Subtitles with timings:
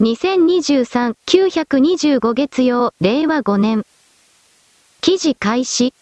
[0.00, 3.86] 2023-925月曜、令和5年。
[5.00, 5.94] 記事開始。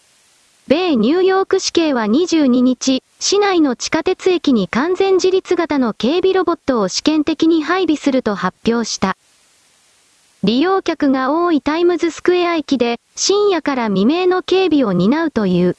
[0.67, 9.15] 米ニューヨーク市警は22日、市内の地下鉄駅に完全自立型の警備ロボットを試験的に配備すると発表した。
[10.43, 15.77] 利用客が多いタイムズスクエア駅で深夜から未明の警備を担うという。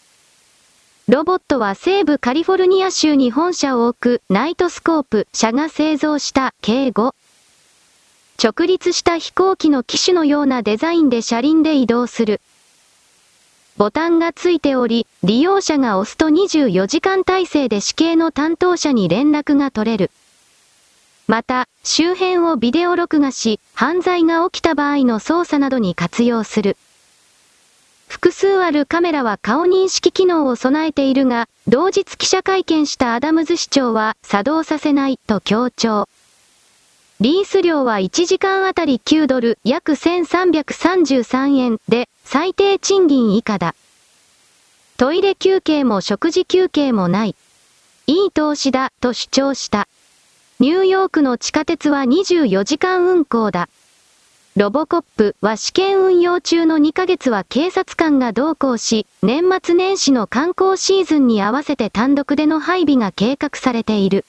[1.08, 7.12] ロボットは西部カリフォルニア州に本社を置くナイトスコープ社が製造した警護。
[8.42, 12.40] 直立した飛行機の機種のようなデザインで車輪で移動する。
[13.76, 20.10] ボタンがついており、利用者が押すと24時間体制で死刑の担当者に連絡が取れる。
[21.26, 26.76] また、周辺をビデオ録画し、犯罪が起きた場合の捜査などに活用する。
[28.06, 36.08] 複数あるカメラは顔認識機能を備えているが、同日記者会見したアダムズ市長は作動させないと強調。
[37.20, 43.76] リース料は1時間あたり9ドル約1333円で最低賃金以下だ。
[44.96, 47.36] トイレ休憩も食事休憩もない。
[48.08, 49.86] いい投資だと主張した。
[50.58, 53.68] ニューヨークの地下鉄は24時間運行だ。
[54.56, 64.24] ロボコップは試験運用中の2ヶ月は警察官が同行し、年末年始の観光シーズンに合わせて単独での配備が計画されている。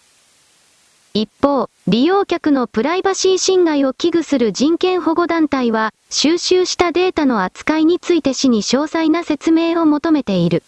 [1.16, 10.62] 一方、利用客のプライバシー侵害を危惧する人権保護団体は、収集したデータの扱いについて市に詳細な説明を求めている。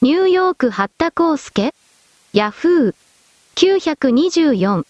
[0.00, 1.74] ニューヨーク八田康介
[2.32, 2.94] ヤフー
[3.56, 4.86] 924。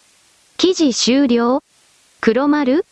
[0.58, 1.62] 記事終了
[2.20, 2.84] 黒丸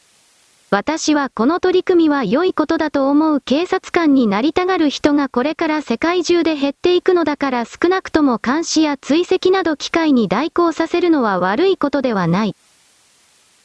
[0.73, 12.55] 私はこの取り組みは良いことだと思う警察官になりたがる人がこれから世界中で減っていくのだから少なくとも監視や追跡など機会に代行させるのは悪いことではない。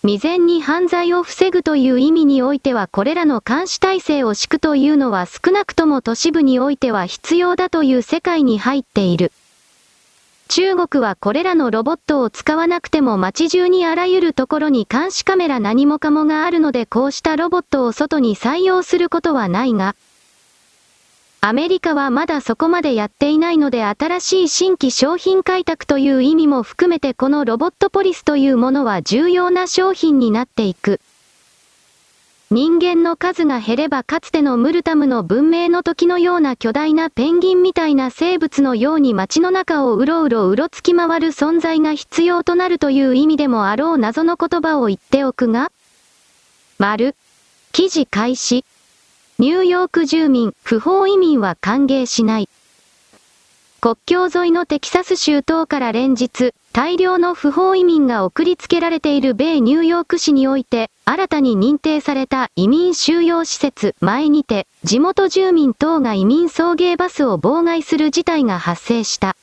[0.01, 9.31] 未然に犯罪を防ぐという意味においてはこれらの監視体制を敷くというのは少なくとも都市部においては必要だという世界に入っている。
[10.47, 19.95] 中国はこれらのロボットを使わなくても街中にあらゆるところに監視カメラ何もかもがあるのでこうしたロボットを外に採用することはないが、
[21.47, 31.01] アメリカはまだそこまでやっていないので新しい新規商品開拓という意味も含めてこのロボットポリスというものは重要な商品になっていく。
[32.51, 45.71] 人間の数が減ればかつてのムルタムの文明の時のような巨大なペンギンみたいな生物のように街の中をうろうろうろつき回る存在が必要となるという意味でもあろう謎の言葉を言っておくが、
[46.77, 47.15] 丸。
[47.71, 48.63] 記事開始。
[49.39, 52.49] ニューヨーク住民、不法移民は歓迎しない。
[53.81, 69.35] 国境沿いのテキサス州等から連日、大量の不法移民が送りつけられている米ニューヨーク市において、新たに認定された移民収容施設前にて、地元住民等が移民送迎バスを妨害する事態が発生した。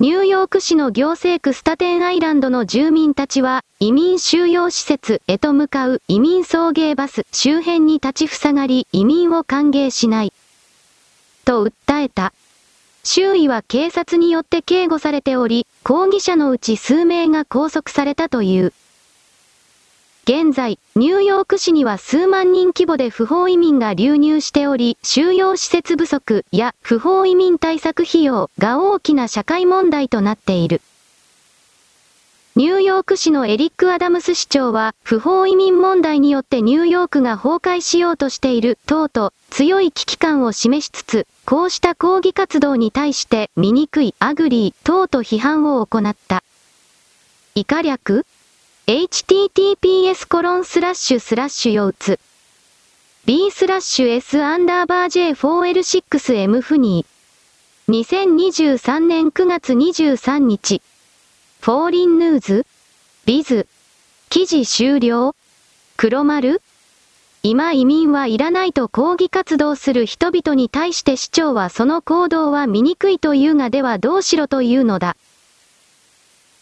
[0.00, 10.32] ニューヨーク市の行政区スタテンアイランドの住民たちは、移民収容施設へと向かう移民送迎バス周辺に立ちふさがり移民を歓迎しない。
[11.44, 12.32] と訴えた。
[13.04, 18.72] 周囲は警察によって警護されており、抗議者のうち数名が拘束されたという。
[20.28, 30.82] 現在、ニューヨーク市には数万人規模で不法移民が流入しており、収容施設不足や不法移民対策費用が大きな社会問題となっている。
[32.56, 46.42] ニューヨーク市のエリック・アダムス市長は、不法移民問題によってニューヨークが崩壊しようとしている、等と強い危機感を示しつつ、こうした抗議活動に対して、醜い、 ugly、等と批判を行った。
[47.54, 48.26] 以下略？
[48.88, 52.20] Https コロンスラッシュスラッシュ腰痛
[53.24, 57.92] b スラッシュ s アンダーバー j4l6m フニー。
[57.92, 60.82] 2023年9月23日
[61.60, 63.66] foreign news。biz。
[64.28, 65.34] 記事終了。
[65.96, 66.62] 黒丸。
[67.42, 75.16] 今移民はいらないと抗議活動する人々に対して市長はその行動は醜いというがではどうしろというのだ。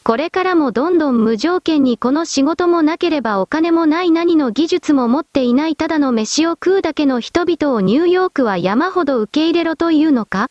[0.07, 10.51] これからもどんどん無条件にこの仕事もなければお金もない何の技術も持っていないただの飯を食うだけの人々をニューヨークは山ほど受け入れろというのか？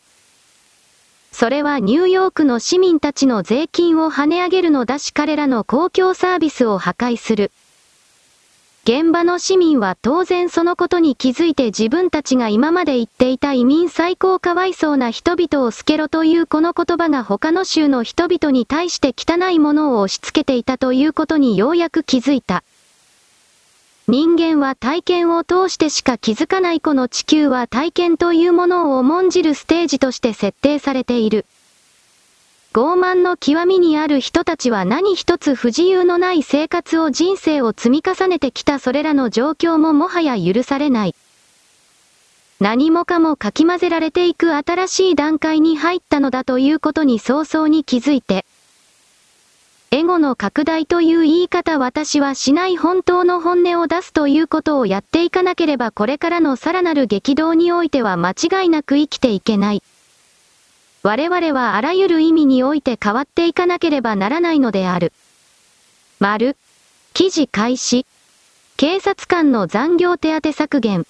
[1.30, 7.52] それはニューヨークの市民たちの税金を跳ね上げるのだし彼らの公共サービスを破壊する。
[8.86, 22.62] 現場の市民は当然そのことに気づいて自分たちが今まで言っていた移民最高かわいそうな人々を捨けろというこの言葉が他の州の人々に対して汚いものを押し付けていたということにようやく気づいた。
[24.06, 31.46] 人間は体験を通してしか気づかないこの地球は体験というものを重んじるステージとして設定されている。
[32.76, 41.14] 傲慢の極みにある人たちは何一つ不自由のない生活を人生を積み重ねてきたそれらの状況ももはや許されない。
[42.58, 48.44] 何もかもかき混ぜられていく新しい段階に入ったのだということに早々に気づいて、
[49.92, 59.82] エゴの拡大という言い方私はしない本当の本音を出すということをやっていかなければこれからのさらなる激動においては間違いなく生きていけない。
[61.06, 65.12] 我々はあらゆる意味において変わっていかなければならないのである。
[66.18, 66.56] 丸。
[67.12, 68.06] 記事開始。
[68.78, 71.06] 警察官の残業手当削減。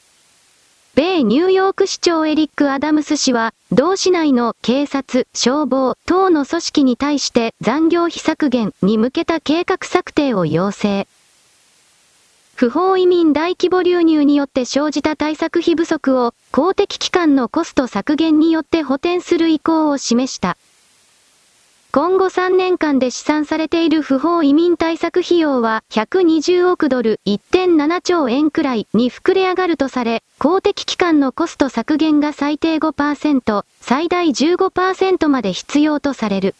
[0.97, 11.07] 米ニューヨーク市長エリック・アダムス氏は、同市内の警察、消防等の組織に対して残業費削減に向けた計画策定を要請。
[12.57, 20.57] 不法移民大規模流入によって生じた対策費不足を公的機関のコスト削減によって補填する意向を示した。
[21.91, 36.55] 今後3年間で試算されている不法移民対策費用は120億ドル1.7兆円くらいに膨れ上がるとされ、公的機関のコスト削減が最低5%、最大15%まで必要とされる。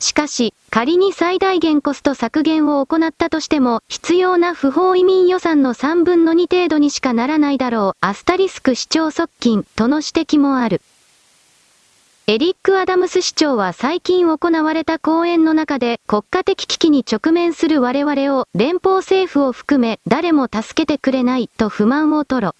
[0.00, 10.82] しかし、仮に最大限コスト削減を行ったとしても、必要な不法移民予算の3分の2程度にしかならないだろう、アスタリスク市長側近、との指摘もある。
[12.26, 22.52] エリック・アダムス市長は最近行われた講演の中で国家的危機に直面する我々を連邦政府を含め誰も助けてくれないと不満を吐露。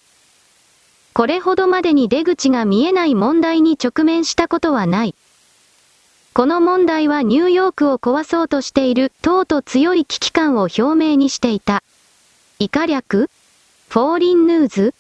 [1.12, 5.14] これほどまでに出口が見えない問題に直面したことはない。
[6.38, 11.82] この問題はニューヨークを壊そうとしている党と強い危機感を表明にしていた。
[12.61, 13.29] 以下略。
[13.88, 14.94] フォーリンヌーズ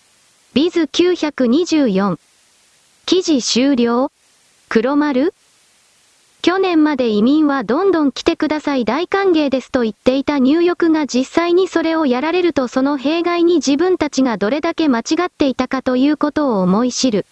[0.52, 2.18] ビズ924
[3.06, 4.10] 記事終了。
[4.68, 5.32] 黒丸。
[6.42, 17.26] 去年まで移民はどんどん来てください大歓迎ですと言っていた入浴が実際にそれをやられるとその弊害に自分たちがどれだけ間違っていたかということを思い知る。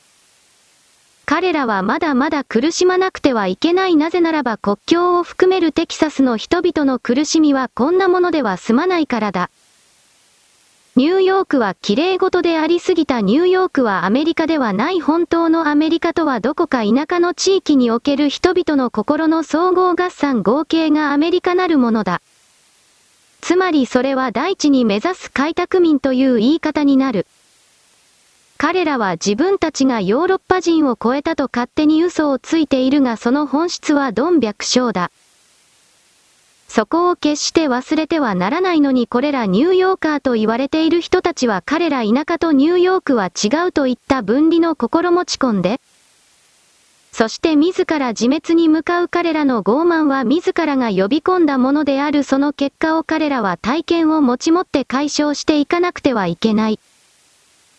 [1.29, 9.51] 彼らはまだまだ苦しまなくてはいけないなぜならば国境を含めるテキサスの人々の苦しみはこんなものでは済まないからだ。
[10.95, 22.23] ニューヨークは綺麗事でありすぎたニューヨークはアメリカではない本当のアメリカとはどこか田舎の地域における人々の心の総合合算合計がアメリカなるものだ。
[23.41, 27.27] つまりそれは大地に目指す開拓民という言い方になる。
[28.59, 35.11] 彼らは自分たちがヨーロッパ人を超えたと勝手に嘘をついているがその本質はドン百姓だ。
[36.69, 45.81] そこを決して忘れてはならないのにこれらニューヨーカーと言われている人たちは彼ら田舎とニューヨークは違うといった分離の心持ち込んで、
[47.13, 56.79] そして自ら自滅に向かう彼らの傲慢は自らが呼び込んだものであるその結果を彼らは体験を持ち持って解消していかなくてはいけない。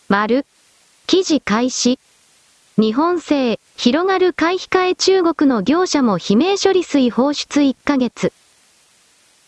[0.09, 0.45] 丸。
[1.09, 1.99] 記事開始。
[2.77, 8.33] 日本製、広がる買い控え中国の業者も悲鳴処理水放出1ヶ月。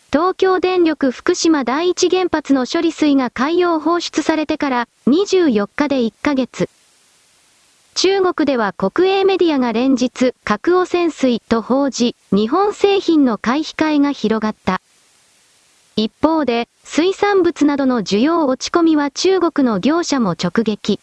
[0.09, 6.69] 東京電力福島第一原発の処理水が海洋放出されてから24日で1ヶ月。
[7.93, 14.79] 中国では国営メディアが連日、核汚染水と報じ、日本製品の買い控えが広がった。
[15.97, 21.01] 一方で、水産物などの需要落ち込みは中国の業者も直撃。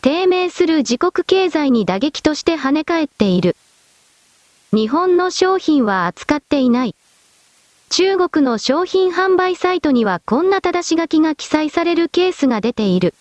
[0.00, 3.56] 低迷する自国経済に打撃として跳ね返っている。
[4.72, 6.94] 日本の商品は扱っていない。
[7.90, 13.14] 中国の商品販売サイトにはこんな正し書きが記載されるケースが出ている。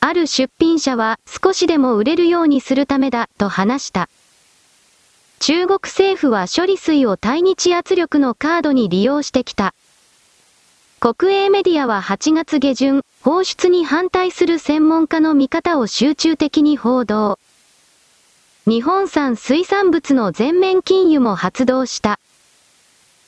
[0.00, 4.10] ある出品者は少しでも売れるようにするためだと話した。
[5.38, 9.72] 中国政府は処理水を対日圧力のカードに利用してきた。
[11.04, 17.38] 国営メディアは8月下旬、放出に反対する専門家の見方を集中的に報道。
[18.66, 22.18] 日本産水産物の全面禁輸も発動した。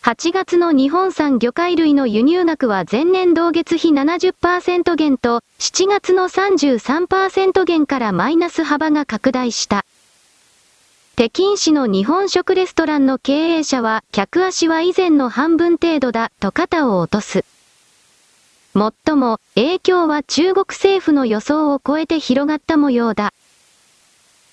[0.01, 9.85] 8月の日本産魚介類の輸入額は前年同月比70%減と、7月の33%減からマイナス幅が拡大した。
[11.15, 17.45] 北京市の日本食レストランの経営者は、客足は以前の半分程度だ、と肩を落とす。
[18.77, 23.33] もっとも、影響は中国政府の予想を超えて広がった模様だ。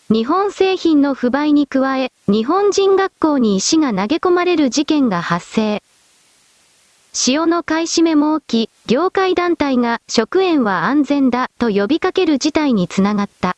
[0.09, 5.83] 日本製品の不買に加え、日本人学校に石が投げ込まれる事件が発生。
[7.27, 13.57] 塩の買い占めも起き、業界団体が食塩は安全だと呼びかける事態につながった。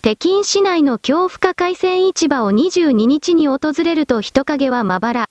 [0.00, 5.28] 北京市内の恐怖化海鮮市場を22日に訪れると人影はまばら。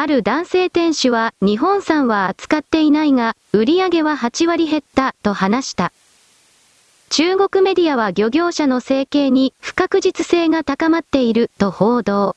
[0.00, 5.92] ある男性店主は日本産は扱っていないが、売り上げは8割減ったと話した。
[7.10, 12.36] 中国メディアは漁業者の生計に不確実性が高まっていると報道。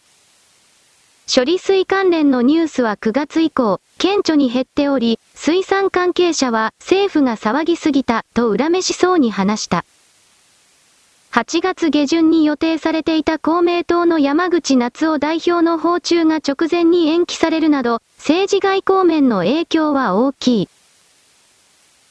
[1.31, 9.85] 処理水関連のニュースは9月以降、顕著に減っており、水産関係者は政府が騒ぎすぎたと恨めしそうに話した。
[11.31, 20.69] 8月下旬に予定されていた公明党の山口夏夫代表の訪中が直前に延期されるなど、政治外交面の影響は大きい。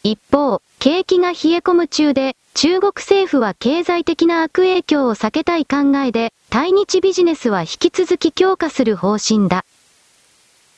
[0.02, 9.66] 一方、景気が冷え込む中で、中国政府は経済的な悪影響を避けたい考えで、対日ビジネスは引き続き強化する方針だ。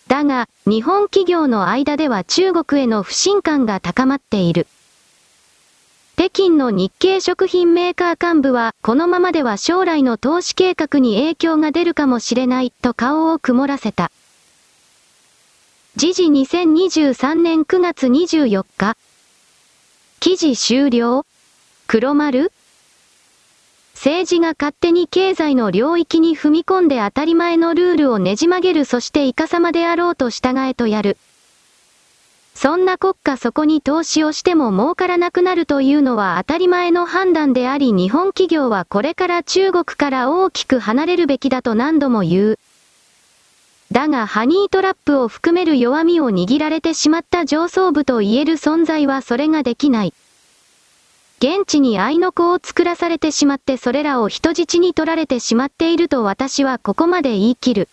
[0.08, 4.66] だが、日本企業の間では中国への不信感が高まっている。
[6.14, 14.12] 北京の日系食品メーカー幹部は、このままでは将来の投資計画に影響が出るかもしれないと顔を曇らせた。
[15.96, 18.96] 時事2023年9月24日。
[20.20, 21.24] 記事終了
[21.86, 22.52] 黒丸
[23.94, 31.16] 政治が勝手に経済の領域に踏み込んで当たり前のルールをねじ曲げるそしてイカ様であろうと従えとやる。
[32.54, 42.58] そんな国家そこに投資をしても儲からなくなるというのは当たり前の判断であり日本企業はこれから中国から大きく離れるべきだと何度も言う。
[43.90, 50.14] だがハニートラップを含める弱みを握られてしまった上層部と言える存在はそれができない。
[51.38, 57.88] 現地に愛の子を作らされてしまってそれらを人質に取られてしまっていると私はここまで言い切る。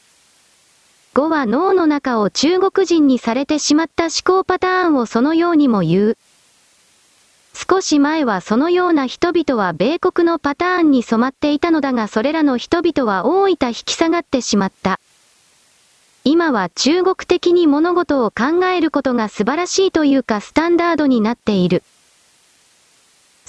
[1.16, 6.18] 5は脳の中を中国人にされてしまった思考パターンをそのようにも言う。
[7.54, 15.00] 少し前はそのような人々は米国のパターンに染まっていたのだがそれらの人々は大分引き下がってしまった。
[16.24, 21.82] 今は中国的に物事を考えることが素晴らしいというかスタンダードになっている。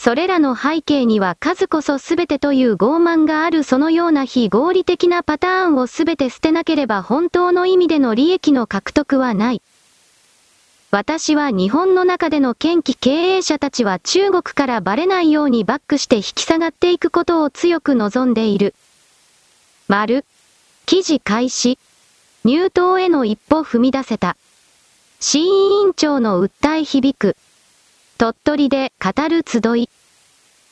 [0.02, 9.60] それらの背景には数こそ全てという傲慢があるそのような非合理的なパターンを全て捨てなければ本当の意味での利益の獲得はない。
[10.90, 18.74] 私は日本の中での県機経営者たちは中国からバレないようにバックして引き下がっていくことを強く望んでいる。
[19.86, 20.24] 丸。
[20.86, 21.78] 記事開始。
[22.44, 24.38] 入党への一歩踏み出せた。
[25.20, 27.36] 新委員長の訴え響く。
[28.20, 29.88] 鳥取で語る集い。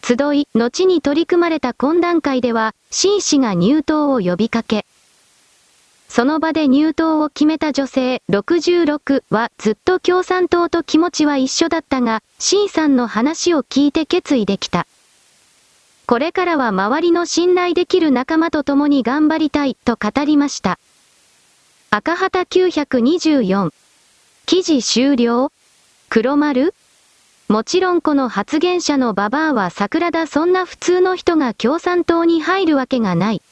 [0.02, 4.84] 集い、後に取り組まれた懇談会では、新氏が入党を呼びかけ。
[6.10, 14.86] その場で入党を決めた女性66はずっと共産党と気持ちは一緒だったが、新さんの話を聞いて決意できた。
[16.04, 20.78] これからは周りの信頼できる仲間と共に頑張りたいと語りました。
[21.88, 23.72] 赤旗924。
[24.44, 25.50] 記事終了
[26.10, 26.74] 黒丸
[27.48, 33.42] もちろんこの発言者のババアは桜田そんな普通の人が共産党に入るわけがない。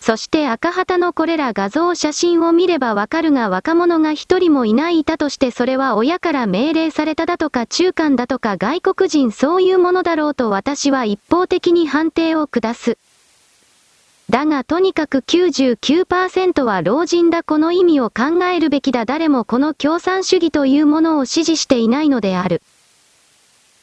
[0.00, 12.96] そして赤旗のこれら画像写真を見ればわかるが若者が一人もいないいたとしてそれは親から命令されただとか中間だとか外国人そういうものだろうと私は一方的に判定を下す。
[14.28, 22.60] だがとにかく99%は老人だこの意味を考えるべきだ誰もこの共産主義というものを支持していないのである。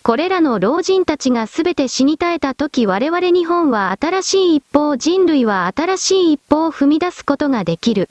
[0.03, 8.09] これらの老人たちがすべて死に絶えた時我々日本は新しい一歩を人類は新しい一歩を踏み出すことができる。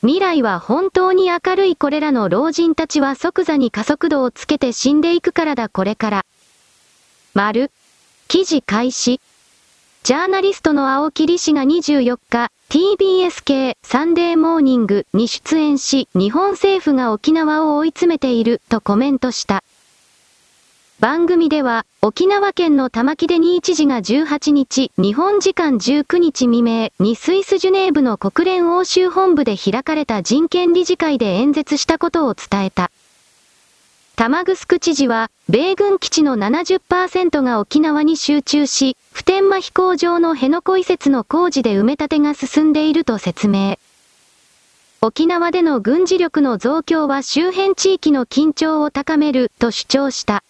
[0.00, 6.24] 未来は本当に明るいこれらの老人たちは即座に加速度をつけて死んでいくからだこれから。
[7.34, 7.70] 丸。
[8.28, 9.20] 記事開始。
[10.04, 19.62] ジャーナリストの青木理氏が24日、TBS 系サンデーモーニングに出演し、日本政府が沖縄を追い詰めているとコメントした。
[20.98, 32.90] 番組では、沖縄県の玉城デニー知事が18日、日本時間19日未明にスイスジュネーブの国連欧州本部で開かれた人権理事会で演説したことを伝えた。
[34.16, 43.78] 玉城知事は、米軍基地の70%が沖縄に集中し、普天間飛行場の辺野古移設の工事で埋め立てが進んでいると説明。
[45.02, 50.42] 沖縄での軍事力の増強は周辺地域の緊張を高めると主張した。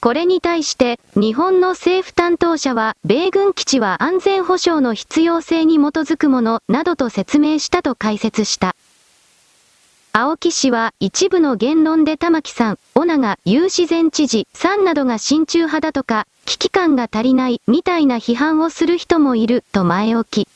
[0.00, 8.76] これに対して、日本の政府担当者は、米軍基地は安全保障の必要性に基づくもの、などと説明したと解説した。
[10.12, 20.48] 青木氏は一部の言論で玉木さん、小長、有自然知事、さんなどが親中派だとか、危機感が足りない、みたいな批判をする人もいる、と前置き。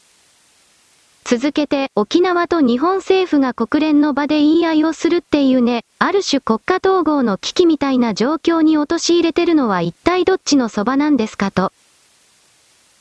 [1.22, 11.72] 続けて沖縄と日本政府が国連の場で言い合いをするっていうね、ある種国家統合の危機みたいな状況に陥れてるのは一体どっちのそばなんですかと。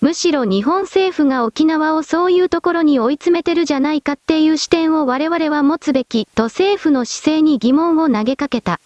[0.03, 8.81] むしろ日本政府が沖縄をそういうところに追い詰めてるじゃないかっていう視点を我々は持つべきと政府の姿勢に疑問を投げかけた。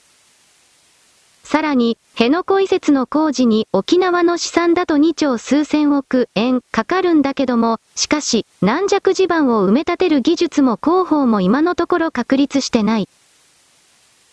[1.44, 13.10] さらに、辺野古移設の工事に沖縄の資産だと2兆数千億円かかるんだけども、しかし、軟弱地盤を埋め立てる技術も広報も今のところ確立してない。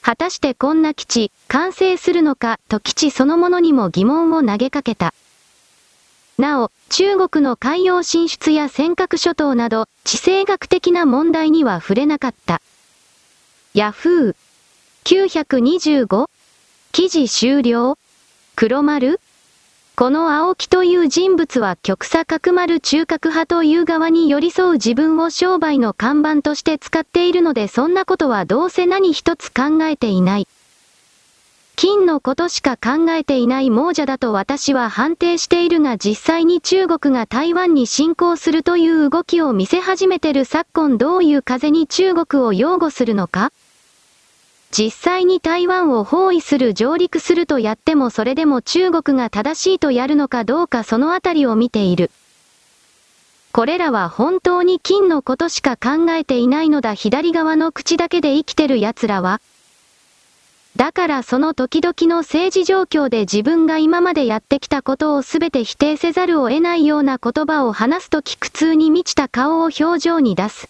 [0.02, 5.14] 果たしてこんな基地、完成するのかと基地そのものにも疑問を投げかけた。
[6.38, 12.60] なお、中国の海洋進出や尖閣諸島など、地政学的な問題には触れなかった。
[13.74, 14.36] ヤフー
[15.04, 16.30] 925
[16.92, 17.98] 記事終了
[18.54, 19.20] 黒丸
[19.96, 30.48] この青木という人物は極左角丸中核派という側に寄り添う自分を商売の看板として使っているのでそんなことはどうせ何一つ考えていない。
[31.76, 43.52] 金のことしか考えていない亡者だと私は判定しているが実際に中国が台湾に侵攻するという動きを見せ始めてる昨今どういう風に中国を擁護するのか
[44.70, 52.10] 実際に台湾を包囲する上陸するとやってもそれでも中国が正しいとやるのかどうかそのあたりを見ている。
[53.52, 59.40] これらは本当に金のことしか考えていないのだ左側の口だけで生きてる奴らは。
[60.76, 70.68] だからその時々の政治状況で自分が今までやってきたことをすべて否定せざるを得ないような言葉を話すとき苦痛に満ちた顔を表情に出す。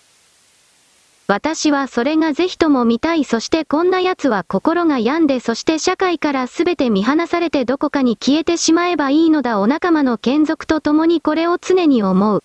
[1.26, 12.44] 私はそれがぜひとも見たいそしてこんな奴は心が病んでそして社会からすべて見放されてどこかに消えてしまえばいいのだお仲間の眷属と共にこれを常に思う。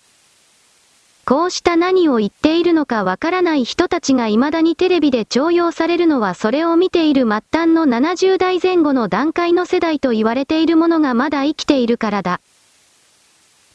[1.29, 12.41] こうした何を言っているのかわからない人たちが未だにテレビで徴用されるのはそれを見ている末端の70代前後の段階の世代と言われているものがまだ生きているからだ。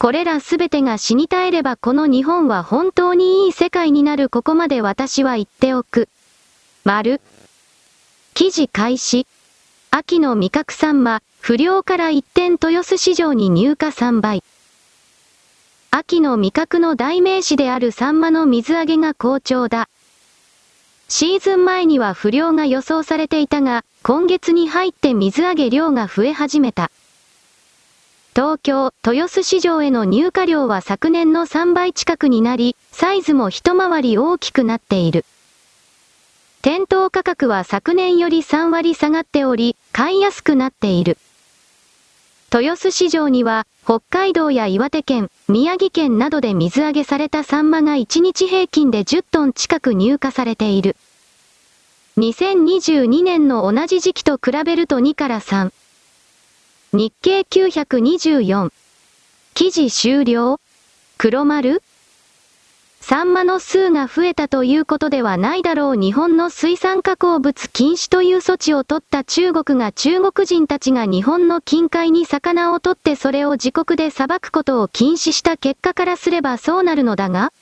[0.01, 6.09] これらすべてが死に絶えればこの日本は本当にいい世界になるここまで私は言っておく。
[6.83, 7.21] 丸。
[8.35, 9.29] 記事開始。
[9.93, 14.43] 秋の味覚サンマ、不良から一点豊洲市場に入荷3倍。
[15.97, 19.89] 秋の味覚の代名詞であるサンマの水揚げが好調だ。
[21.07, 26.91] シーズン前には不良が予想されていたが、今月に入って水揚げ量が増え始めた。
[28.35, 35.25] 東京、豊洲市場への入荷量は昨年の3倍近くになり、サイズも一回り大きくなっている。
[36.61, 41.19] 店頭価格は昨年より3割下がっており、買いやすくなっている。
[42.61, 50.95] 豊洲市場には、北海道や岩手県、宮城県などで水揚げされたサンマが1日平均で10トン近く入荷されている。
[52.17, 55.73] 2022年の同じ時期と比べると2から3。
[56.93, 58.71] 日経924。
[59.55, 60.61] 記事終了
[61.19, 61.83] 黒丸
[63.07, 77.53] サンマの数が増えたということではないだろう日本の水産加工物禁止という措置を取った中国が中国人たちが日本の近海に魚を取ってそれを自国で裁くことを禁止した結果からすればそうなるのだが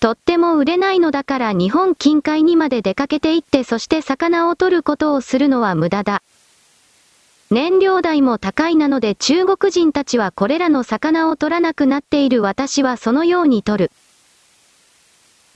[0.00, 6.22] とっても売れないのだから日本近海にまで出かけていってそして魚を取ることをするのは無駄だ。
[7.52, 13.92] 燃料代も高いなので中国人たちはこれらの魚を取らなくなっている私はそのように取る。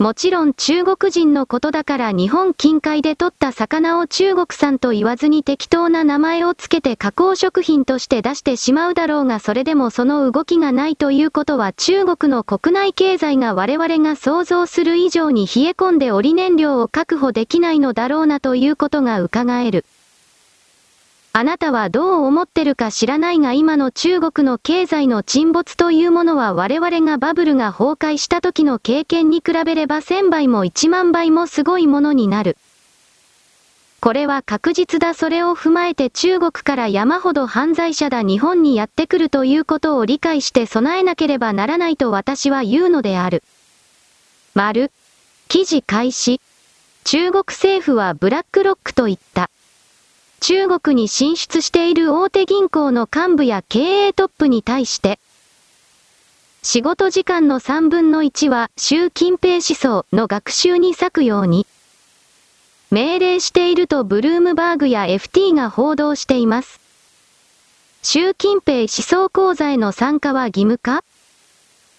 [0.02, 19.84] もちろん中国人のことだから日本近海で取った魚を中国産と言わずに適当な名前をつけて加工食品として出してしまうだろうがそれでもその動きがないということは中国の国内経済が我々が想像する以上に冷え込んで折燃料を確保できないのだろうなということが伺える。
[21.34, 32.58] あなたはどう思ってるか知らないが今の中国の経済の沈没というものは我々がバブルが崩壊した時の経験に比べれば1000倍も1万倍もすごいものになる。
[34.00, 43.42] これは確実だそれを踏まえて中国から山ほど犯罪者だ日本にやってくるということを理解して備えなければならないと私は言うのである。
[44.54, 44.90] 丸。
[45.48, 46.42] 記事開始。
[47.04, 49.48] 中国政府はブラックロックと言った。
[50.42, 55.20] 中国に進出している大手銀行の幹部や経営トップに対して、
[56.64, 61.64] 仕事時間の3分の1は習近平思想の学習に割くように、
[62.90, 66.80] 命令しているとブルームバーグや FT が報道しています。
[68.02, 71.04] 習近平思想講座への参加は義務化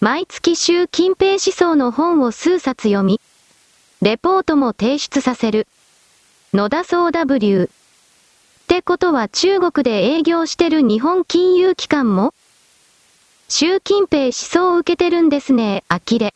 [0.00, 3.22] 毎月習近平思想の本を数冊読み、
[4.02, 5.66] レポートも提出させる。
[6.52, 7.70] 野田総 W。
[8.64, 12.32] ってことは中国で営業してる日本金融機関も
[13.48, 16.32] 習近平思想を受けてるんですね、あきれ。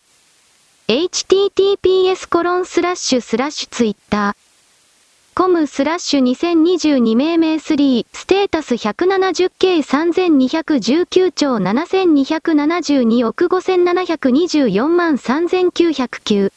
[0.88, 4.36] https コロンスラッシュスラッシュツイッター。
[5.34, 16.52] コムスラッシュ2022命名3ステータス 170K3219 兆7272億5724万3909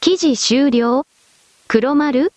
[0.00, 1.04] 記事終了
[1.66, 2.32] 黒丸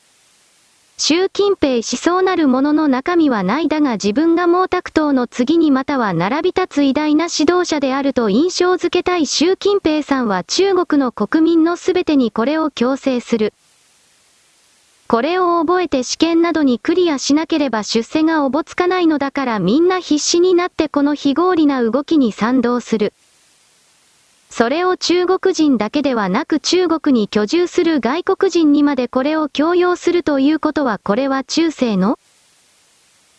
[0.98, 13.54] 習近平思想なるものの中身はないだが自分が毛沢東の次にまたは並び立つ偉大な指導者であると印象づけたい習近平さんは中国の国民のすべてにこれを強制する。
[15.10, 23.14] これを覚えて試験などにクリアしなければ出世がおぼつかないのだからみんな必死になってこの非合理な動きに賛同する。
[24.58, 32.18] それを中国人だけではなく中国に居住する外国人にまでこれを強要するということはこれは中世の？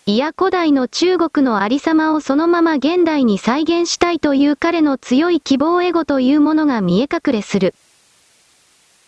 [0.05, 7.75] いや古代の中国のありさまをそのまま現代に再現したいという彼の強い希望エゴというものが見え隠れする。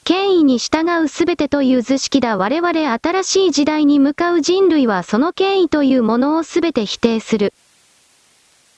[0.04, 7.52] 権威に従うすべてという図式だ我々新しい時代に向かう人類はその権威というものをすべて否定する。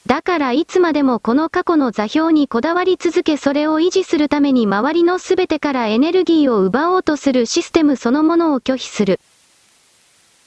[0.07, 9.21] だからいつまでもこの過去の座標にこだわり続けそれを維持するために周りのすべてからエネルギーを奪おうとするシステムそのものを拒否する。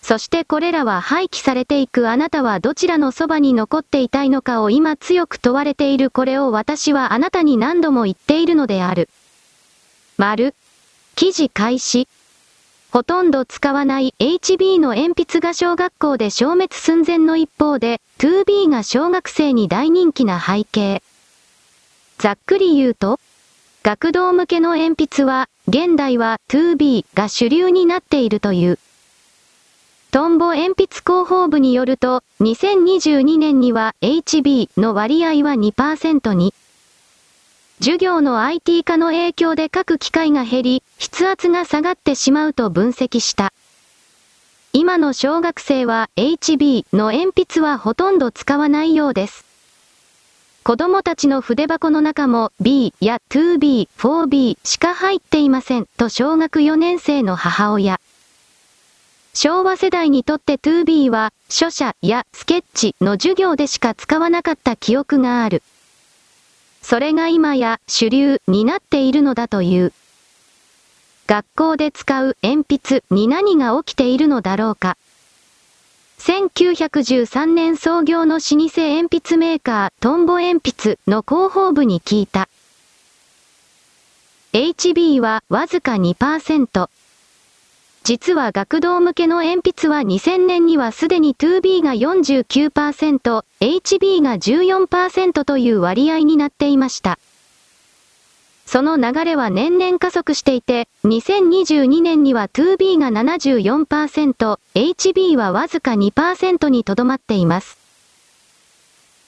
[0.01, 9.07] そしてこれらは廃棄されていくあなたはどちらのそばに残っていたいのかを今強く問われているこれを私はあなたに何度も言っているのである。
[10.17, 10.55] 丸。
[11.15, 12.09] 記事開始。
[12.93, 21.01] ほとんど使わない HB の鉛筆が小学校で消滅寸前の一方で、2B が小学生に大人気な背景。
[22.19, 23.19] ざっくり言うと、
[23.81, 28.77] 学童向けの鉛筆は、現代は 2B が主流になっているという。
[30.11, 36.53] トンボ鉛筆広報部によると、2022年には HB の割合は2%に。
[37.79, 43.53] 授業の IT 化の影響で書く機会が減り、筆圧が下がってしまうと分析した。
[44.73, 49.45] 今の小学生は HB の鉛筆はほとんど使わないようです。
[50.63, 57.99] 子供たちの筆箱の中も B や 2B、4B しか入っていませんと小学4年生の母親。
[59.33, 65.61] 昭和世代にとって 2B は書写やスケッチの授業でしか使わなかった記憶がある。
[66.81, 69.93] それが今や主流になっているのだという。
[71.25, 74.97] 学校で使う鉛筆に何が起きているのだろうか。
[76.19, 82.49] 1913年創業の老舗鉛筆メーカートンボ鉛筆の広報部に聞いた。
[84.53, 86.89] HB はわずか2%。
[88.03, 97.17] 実は学童向けの鉛筆は2000年にはすでに 2B が49%、HB が14%という割合になっていました。
[98.65, 107.77] その流れは年々加速していて、2022年には 2B が74%、HB はわずか2%にとどまっています。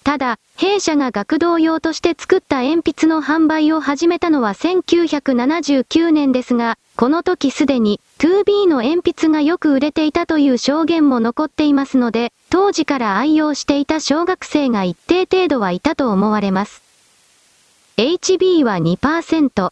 [0.06, 16.85] ただ、弊社が学童用として作った鉛筆の販売を始めたのは1979年ですが、この時すでに 2B の鉛筆がよく売れていたという証言も残っていますので、当時から愛用していた小学生が一定程度はいたと思われます。
[17.98, 19.72] HB は2%。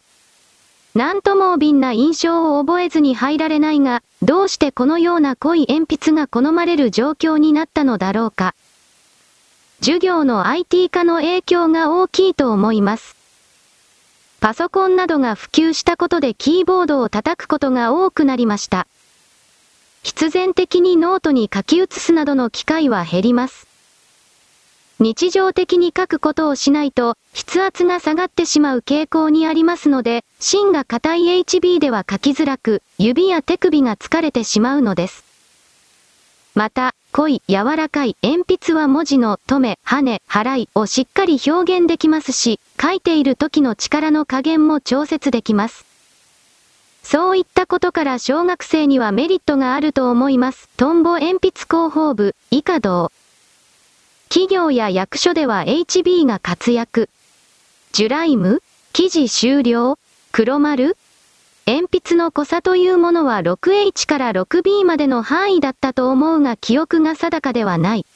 [0.94, 8.54] なんとも敏な印象を覚えずに入られないが、どうしてこのような濃い鉛筆が好まれる状況になったのだろうか。
[9.80, 13.14] 授業の IT 化の影響が大きいと思います。
[14.40, 18.86] パソコンなどが普及したことでキーボードを叩くことが多くなりました。
[20.02, 23.73] 必然的にノートに書き写すなどの機会は減ります。
[25.00, 35.24] 日常的に書くことをしないと、筆圧が下がってしまう傾向にありますので、芯が硬い HB では書きづらく、指や手首が疲れてしまうのです。
[36.54, 45.84] また、濃い、柔らかい鉛筆は文字の止め、跳ね、払いをしっかり表現できますし、書いている時の力の加減も調節できます。
[47.02, 50.68] そういったことから小学生にはメリットがあると思います。
[50.76, 53.10] トンボ鉛筆広報部、以下道。
[54.28, 57.08] 企業や役所では HB が活躍。
[57.92, 59.98] ジュライム記事終了
[60.32, 60.96] 黒丸
[61.66, 68.06] 鉛筆の濃さというものは 6H から 6B までの範囲だったと思うが記憶が定かではない。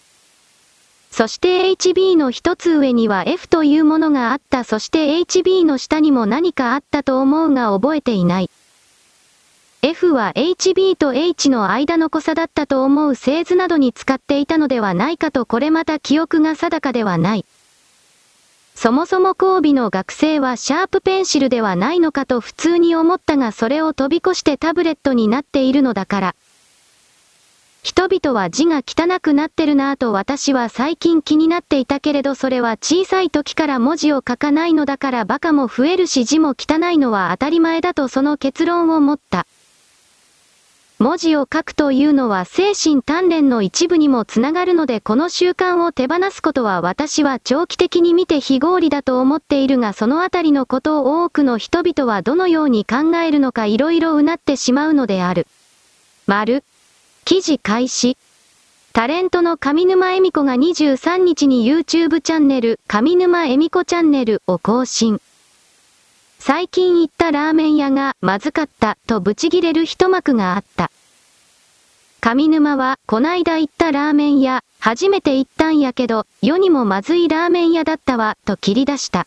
[1.11, 4.65] そして HB の一つ上には F というものがあった。
[4.65, 8.51] そして HB の下にも何かあったと思うが覚えていない。
[9.81, 17.45] F は HB と H の間の濃さだったと思う製図などに使っていたのではないかとこれまた記憶が定かではない。
[18.75, 26.35] そもそも交尾の学生はシャープペンシルではないのかと普通に思ったがそれを飛び越してタブレットになっているのだから。
[27.85, 39.47] 人々は字が汚くなってるなぁと私は最近気になっていたけれどそれは小さい時から文字を書かないのだからバカも増えるし字も汚いのは当たり前だとその結論を持った。
[41.01, 55.47] 文字を書くというのは精神鍛錬の一部にもつながるのでこの習慣を手放すことは私は長期的に見て非合理だと思っているがそのあたりのことを多くの人々はどのように考えるのか色々うなってしまうのである。
[56.27, 56.65] 丸。
[57.25, 58.17] 記事開始。
[58.93, 65.21] タレントの上沼恵美子が23日に YouTube チャンネル、上沼恵美子チャンネルを更新。
[66.39, 70.91] 最近行ったラーメン屋がまずかったとブチギレる一幕があった。
[72.21, 79.27] 上沼は、こないだ行ったラーメン屋、初めて行ったんやけど、世にもまずいラーメン屋だったわ、と切り出した。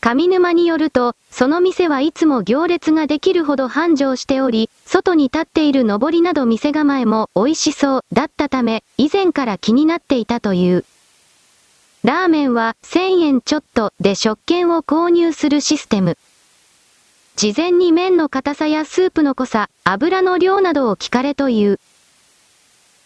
[0.00, 10.84] 上沼によると、その店はいつも行列ができるほど繁盛しており、外に立っている上りなど店構えも美味しそうだったため、以前から気になっていたという。
[12.06, 16.16] ラーメンは1000円ちょっとで食券を購入するシステム。
[17.34, 21.80] 事前に麺の硬さやスープの濃さ、油の量などを聞かれという。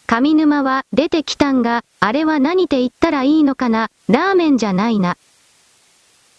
[0.07, 5.17] 上沼は出てきたんが、あれは何て言ったらいいのかな、ラーメンじゃないな。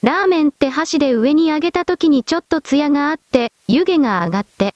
[0.04, 4.76] ラーメンって箸で上に上げた時にちょっとツヤがあって、湯気が上がって。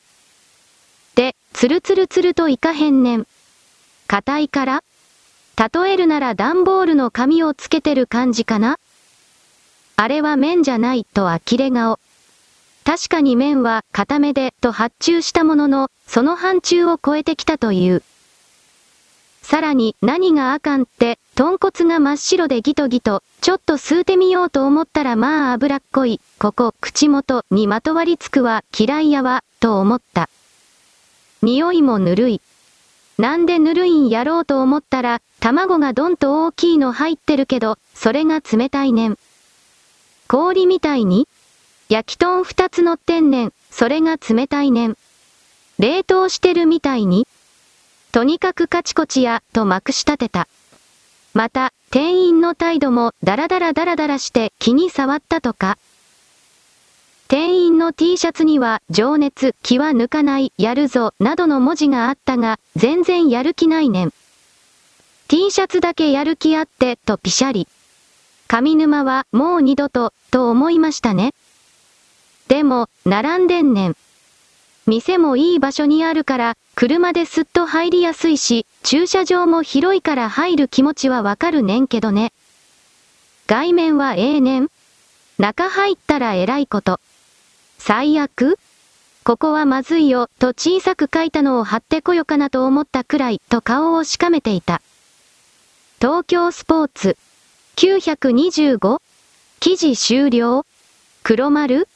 [1.13, 3.27] で、ツルツルツルといかへんねん。
[4.07, 4.83] 硬いから
[5.57, 8.77] 例えるなら段ボールの紙をつけてる感じかな？
[9.95, 11.99] あれは麺じゃないと呆れ顔。
[12.83, 18.03] 確かに麺は固めでと発注したものの、その範疇を超えてきたという。
[19.41, 30.29] さらに何があかんって、豚骨が真っ白でギトギト、ちょっと吸うてみようと思ったらまあ脂っこい、ここ、口元にまとわりつくわ、嫌いやわ、と思った。
[31.41, 32.41] 匂いもぬるい。
[33.17, 39.17] なんでぬるいんやろうと思ったら、卵がどんと大きいの入ってるけど、それが冷たいねん。
[40.27, 41.27] 氷みたいに？
[41.87, 44.97] 焼き豚二つ乗ってんねん、それが冷たいねん。
[45.79, 47.25] 冷凍してるみたいに？
[48.11, 50.47] とにかくカチコチや、とまくし立てた。
[51.33, 55.77] また、店員の態度もダラダラダラダラして気に触ったとか。
[57.27, 64.13] 店員の T シャツには、情熱、気は抜かない、やるぞ、などの文字があったが、全然やる気ないねん。
[65.27, 67.67] T シャツだけやる気あって、とピシャリ。
[68.47, 71.33] 上沼は、もう二度と、と思いましたね。
[72.47, 73.97] でも、並んでんねん。
[74.85, 82.33] 店もいい場所にあるから、車ですっと入りやすいし、駐車場も広いから入る気持ちはわかるねんけどね。
[83.47, 84.67] 外面はええねん。
[85.39, 86.99] 中入ったら偉いこと。
[87.87, 88.57] 最悪？
[89.23, 94.81] ここはまずいよ、と小さく書いたのを貼ってこよかなと思ったくらい、と顔をしかめていた。
[96.01, 97.15] 東京スポーツ。
[97.75, 98.97] 925?
[99.59, 100.65] 記事終了？
[101.21, 101.87] 黒丸？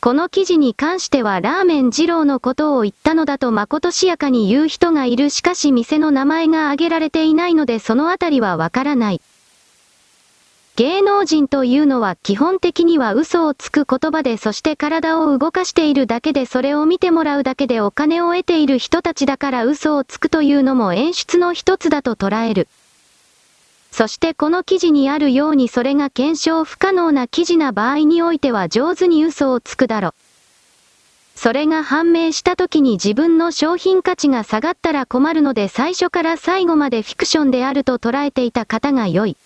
[0.00, 9.20] この記事に関してはラーメン二郎のことを言ったのだとまことしやかに言う人がいるしかし店の名前が挙げられていないのでそのあたりはわからない。
[10.76, 22.66] 芸能人というのは基本的には嘘をつく言葉でそして体を動かしているだけでそれを見てもらうだけでお金を得ている人たちだから嘘をつくというのも演出の一つだと捉える。
[23.92, 30.12] そしてこの記事にあるようにそれが検証不可能な記事な場合においては上手に嘘をつくだろ。
[31.36, 39.36] それが判明した時に自分の商品価値が下がったら困るので最初から最後までフィクションであると捉えていた方が良い。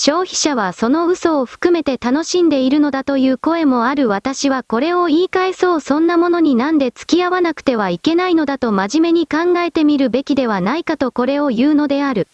[0.00, 12.28] 消費者はその嘘を含めて楽しんでいるのだという声もある私はこれを言い返そうそんなものになんで付き合わなくてはいけないのだと真面目に考えてみるべきではないかとこれを言うのである。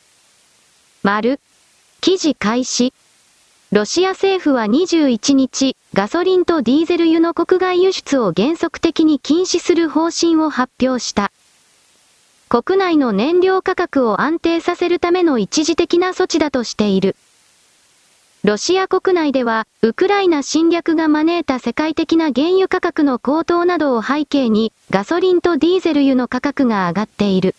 [1.02, 1.40] 丸。
[2.02, 2.92] 記事開始。
[3.72, 11.32] ロシア政府は21日、ガソリンとディーゼル油の国外輸出を原則的に禁止する方針を発表した。
[12.50, 17.16] 国内の燃料価格を安定させるための一時的な措置だとしている。
[18.44, 27.54] ロシア国内では、ウクライナ侵略が招いた世界的な原油価格の高騰などを背景に、ガソリンとディーゼル油の価格が上がっている。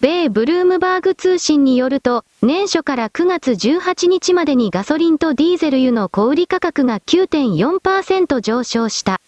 [0.00, 9.20] 米ブルームバーグ通信によると、年初から9月18日までにガソリンとディーゼル油の小売価格が9.4%上昇した。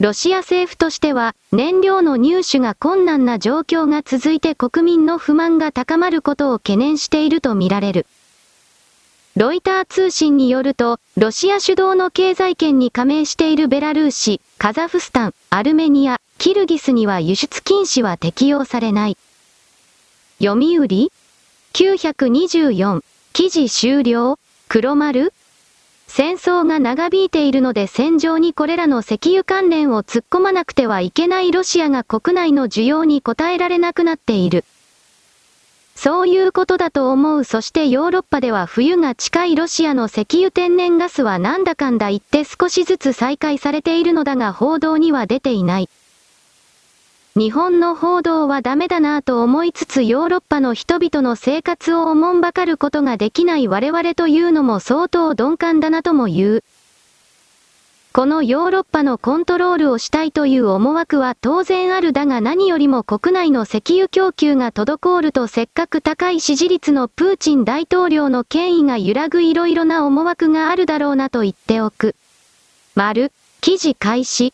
[0.00, 8.06] ロシア政府としては、燃料の入手が困難な状況が続いて国民の不満が高まることを懸念しているとみられる。
[9.38, 19.16] ロイター通信によると、ロシア主導の経済圏に加盟しているベラルーシ、カザフスタン、アルメニア、キルギスには輸出禁止は適用されない。
[20.40, 21.12] 読売
[21.72, 25.32] ?924、記事終了黒丸？
[26.08, 34.64] 戦争が長引いているので戦場にこれらの石油関連を突っ込まなくてはいけないロシアが国内の需要に応えられなくなっている。
[36.00, 37.42] そういうことだと思う。
[37.42, 45.88] そしてヨーロッパでは冬が近いロシアの石油天然ガスはなんだかんだ言って少しずつ再開されているのだが報道には出ていない。
[47.34, 56.64] 日本の報道はダメだなぁと思いつつヨーロッパの人々の生活をおもんばかることができない我々というのも相当鈍感だなとも言う。
[58.18, 72.16] このヨーロッパのコントロールをしたいという思惑は当然あるだが何よりも国内の石油供給が滞るとせっかく高い支持率のプーチン大統領の権威が揺らぐいろいろな思惑があるだろうなと言っておく。
[72.96, 74.52] 丸、記事開始。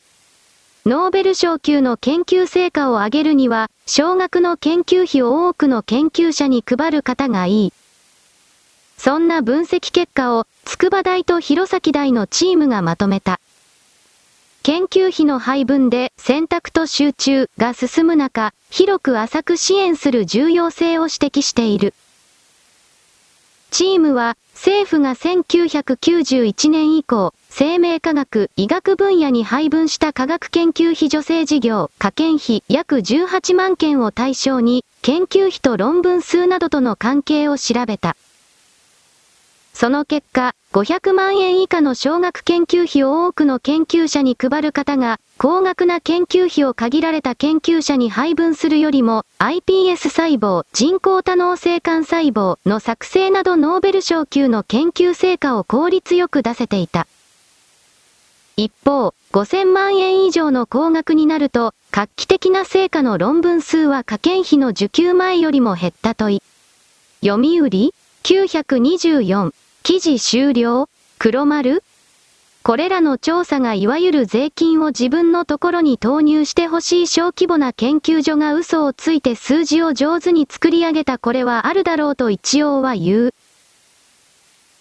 [0.85, 7.73] ノーベル賞級の研究成果を上げるには、少額の研究費を多くの研究者に配る方がいい。
[8.99, 13.41] そんな分析結果を、筑波大と弘前大のチームがまとめた。
[14.65, 21.93] 研究費の配分で選択と集中が進む中、広く浅く支援する重要性を指摘している。
[23.71, 38.17] チームは政府が1991年以降、生命科学、医学分野に配分した科学研究費助成事業、科研費約18万件を対象に、研究費と論文数などとの関係を調べた。
[39.75, 57.09] その結果、500万円以下の少額研究費を多くの研究者に配る方が、高額な研究費を限られた研究者に配分するよりも、iPS 細胞、人工多能性幹細胞の作成などノーベル賞級の研究成果を効率よく出せていた。
[58.57, 66.41] 一方、5000万円以上の高額になると、画期的な成果の論文数は科研費の受給前よりも減ったとい。
[67.23, 69.53] 読売 ?924
[69.87, 70.89] 記事終了？
[71.19, 71.83] 黒丸？
[72.63, 83.35] これらの調査がいわゆる税金を自分のところに投入してほしい小規模な研究所が嘘をついて数字を上手に作り上げたこれはあるだろうと一応は言う。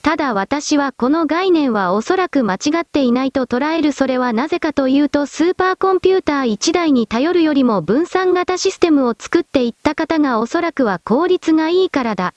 [0.03, 12.33] ただ私はこの概念はおそらく間違っていないと捉えるそれはなぜかというとスーパーコンピューター1台に頼るよりも分散型システムを作っていった方がおそらくは効率がいいからだ。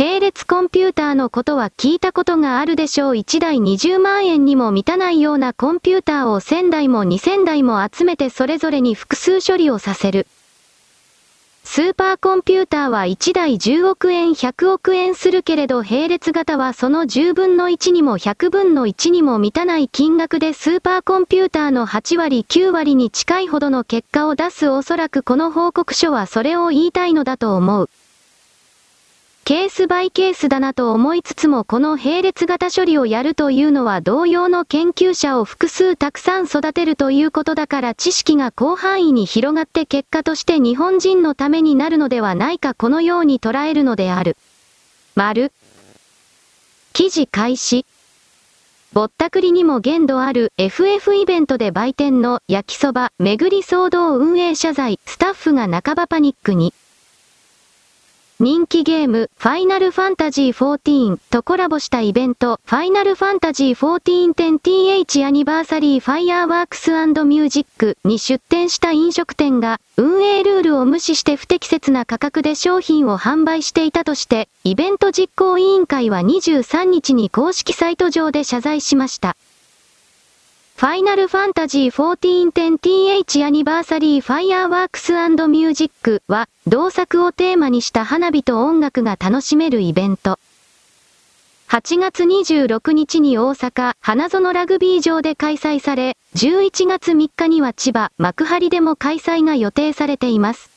[0.00, 2.74] 並列コンピューターのことは聞いたことがある。
[2.74, 10.26] でしょう1台20万円にも満たないようなコンピューターを1000台も2000台も集めてそれぞれに複数処理をさせる。
[11.64, 15.42] スーパーコンピューターは1台10億円100億円する。
[15.42, 27.90] けれど並列型はその10分の1にも100分の1にも満たない金額でスーパーコンピューターの8割9割に近いほどの結果を出すおそらくこの報告書はそれを言いたいのだと思う。
[29.50, 44.36] ケースバイケースだなと思いつつもこの並列型処理をやるというのは同様の研究者を複数たくさん育てるということだから知識が広範囲に広がって結果として日本人のためになるのではないかこのように捉えるのである。
[45.16, 45.50] 丸。
[46.92, 47.86] 記事開始。
[48.92, 56.72] ぼったくりにも限度ある FF イベントで売店の焼きそば巡り騒動運営謝罪スタッフが半ばパニックに。
[58.42, 79.36] 人気ゲーム、ファイナルファンタジー14とコラボしたイベント、ファイナルファンタジー 1410th アニバーサリーファイヤーワークスミュージックに出展した飲食店が、運営ルールを無視して不適切な価格で商品を販売していたとして、イベント実行委員会は23日に公式サイト上で謝罪しました。
[80.80, 90.38] ファイナルファンタジー 1410th アニバーサリーファイヤーワークスミュージックは、同作をテーマにした花火と音楽が楽しめるイベント。
[91.68, 100.69] 8月26日に大阪、花園ラグビー場で開催され、11月3日には千葉、幕張でも開催が予定されています。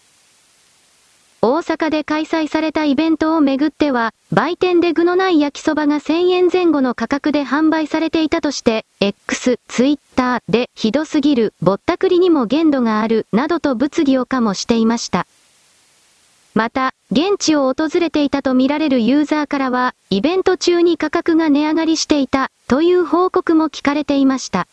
[1.46, 15.28] 大阪で開催されたイベントをめぐっては、売店で具のない焼きそばが1000円前後の価格で販売されていたとして、X、Twitter でひどすぎる、ぼったくりにも限度がある、などと物議をかもしていました。
[16.54, 24.66] また、現地を訪れていたとみられるユーザーからは、イベント中に価格が値上がりしていた、という報告も聞かれていました。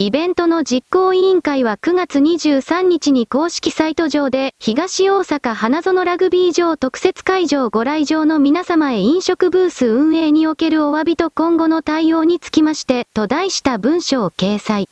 [0.00, 14.88] イベントの実行委員会は9月23日に公式サイト上で、東大阪花園ラグビー場特設会場ご来場の皆様へ飲食ブース運営におけるお詫びと今後の対応につきまして、と題した文書を掲載。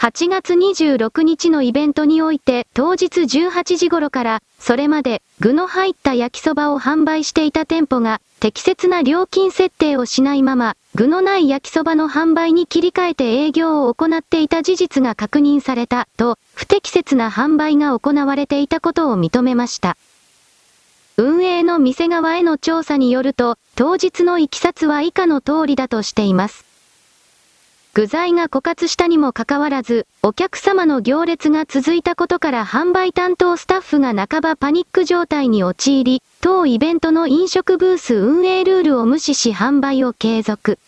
[0.00, 19.96] 8月26日のイベントにおいて当日18時頃からそれまで具の入った焼きそばを販売していた店舗が適切な料金設定をしないまま具のない焼きそばの販売に切り替えて営業を行っていた事実が確認されたと不適切な販売が行われていたことを認めました。
[21.16, 26.73] 運営の店側への調査によると当日の行きさつは以下の通りだとしています。
[27.94, 40.80] 具材が枯渇したにもかかわらず、お客様の行列が続いたことから販売担当スタッフが半ばパニック状態に陥り、当イベントの飲食ブース運営ルールを無視し販売を継続。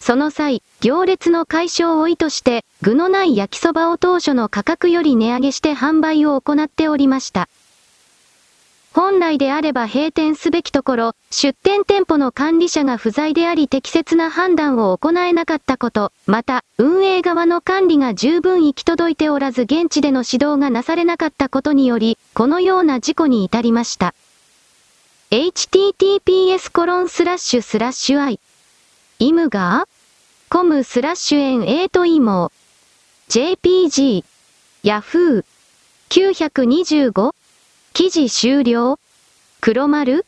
[0.00, 7.50] その際、行列の解消を意図して、具のない焼きそばを当初の価格より値上げして販売を行っておりました。
[8.94, 24.14] 本来であれば閉店すべきところ、出店店舗の管理者が不在であり適切な判断を行えなかったこと、また、運営側の管理が十分行き届いておらず現地での指導がなされなかったことにより、このような事故に至りました。
[25.30, 28.38] https コロンスラッシュスラッシュ i
[29.20, 29.32] イ。
[29.32, 30.52] ムガー？
[30.52, 32.52] コムスラッシュエン8イモ
[33.30, 34.22] jpg
[34.82, 35.44] ヤフー。
[36.10, 37.34] 925
[37.94, 38.98] 記事終了？
[39.60, 40.24] 黒丸？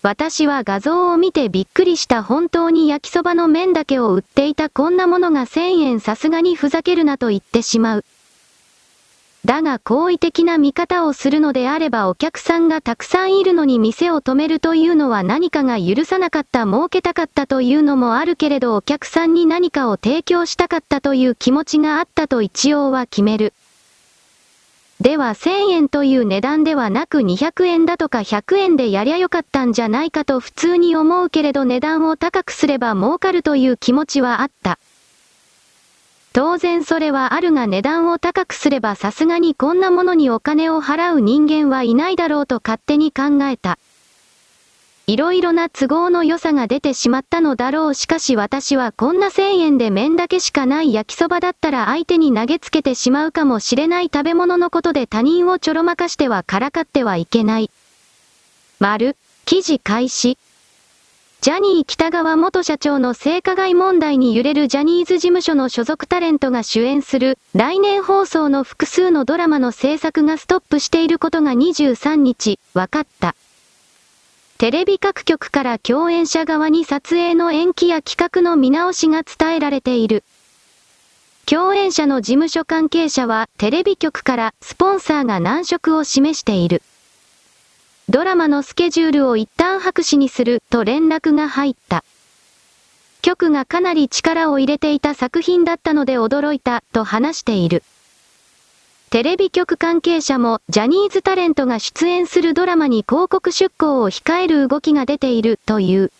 [0.00, 8.04] 私は画像を見てびっくりした本当に焼きそばの麺だけを売っていたこんなものが1000円さすがにふざけるなと言ってしまう。
[9.44, 23.52] だが好意的な見方をするのであればお客さんがたくさんいるのに店を止めるというのは何かが許さなかった儲けたかったというのもあるけれどお客さんに何かを提供したかったという気持ちがあったと一応は決める。
[25.00, 34.78] では1000円という値段ではなく200円だとか100円でやりゃよかったんじゃないかと普通に思うけれど値段を高くすれば儲かるという気持ちはあった。
[36.32, 43.78] 当然それはあるが値段を高くすればさすがにこんなものにお金を払う人間はいないだろうと勝手に考えた。
[45.08, 57.70] いろいろな都合の良さが出てしまったのだろうしかし私はこんな1000円で麺だけしかない焼きそばだったら相手に投げつけてしまうかもしれない食べ物のことで他人をちょろまかしてはからかってはいけない。
[58.80, 60.38] 丸、記事開始。
[61.40, 73.36] ジャニー北川元社長の性加害問題に揺れるジャニーズ事務所の所属タレントが主演する来年放送の複数のドラマの制作がストップしていることが23日、分かった。
[74.58, 80.24] テレビ各局から共演者側に撮影の延期や企画の見直しが伝えられている。
[81.44, 86.80] 共演者の事務所関係者はテレビ局からスポンサーが難色を示している。
[88.08, 92.02] ドラマのスケジュールを一旦白紙にすると連絡が入った。
[93.20, 97.82] 局がかなり力を入れていた作品だったので驚いたと話している。
[99.16, 106.12] テレビ局関係者もジャニーズタレントが出演するドラマに広告出稿を控える動きが出ているという。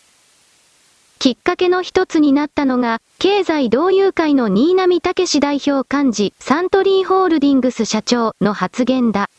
[1.19, 9.29] きっかけの一つになったのが、経済同友会の新浪武史代表幹事、サントリーホールディングス社長の発言だ。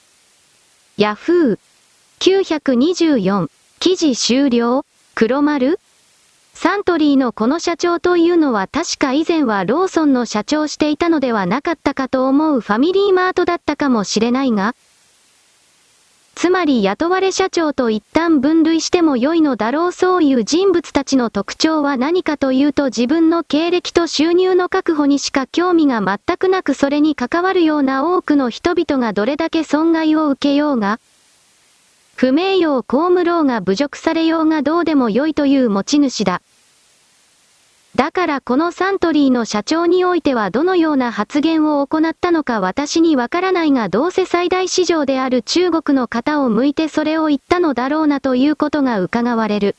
[0.97, 1.59] ヤフー
[2.21, 3.51] 924
[3.81, 4.85] 記事終了
[5.17, 5.81] 黒丸
[6.61, 14.75] サントリーのこの社長というのは確か以前はローソンの社長していたのではなかったかと思うファミリーマートだったかもしれないが、
[16.35, 30.99] つまり雇われ社長と一旦分類しても良いのだろうそういう人物たちの特徴は何かというと自分の経歴と収入の確保にしか興味が全くなくそれに関わるような多くの人々がどれだけ損害を受けようが、
[32.17, 36.43] 不名誉を被ろうが侮辱されようがどうでも良いという持ち主だ。
[37.99, 49.75] だからこのサントリーの社長においてはどのような発言を行ったのか私にわからないがどうせ最大市場である中国の方を向いてそれを言ったのだろうなということが伺われる。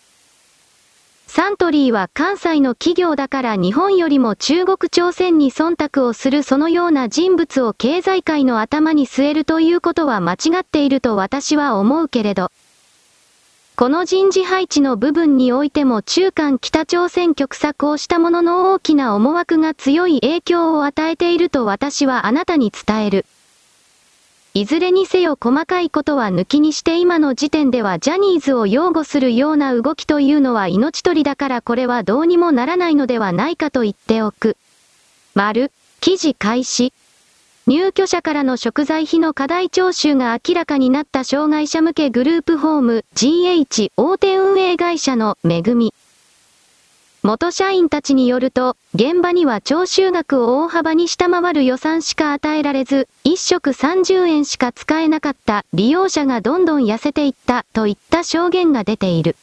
[1.27, 12.51] サントリーは関西の企業だから日本よりも中国朝鮮に忖度をするそのような人物を経済界の頭に据えるということは間違っていると私は思うけれど。
[13.79, 23.25] この人事配置の部分においても中間北朝鮮局策をしたものの大きな思惑が強い影響を与えていると私はあなたに伝える。
[24.53, 34.57] いずれにせよ細かいことは抜きにして今の時点ではジャニーズを擁護するような動きというのは命取りだからこれはどうにもならないのではないかと言っておく。
[35.35, 35.71] 丸、
[36.01, 36.91] 記事開始。
[37.69, 45.93] 入居者からの食材費の課題徴収が明らかになった障害者向けグループホーム GH 大手運営会社の恵み。
[47.21, 59.35] 元社員たちによると、現場には徴収額を大幅に下回る予算しか与えられず、1食30円しか使えなかった利用者がどんどん痩せていったといった証言が出ている。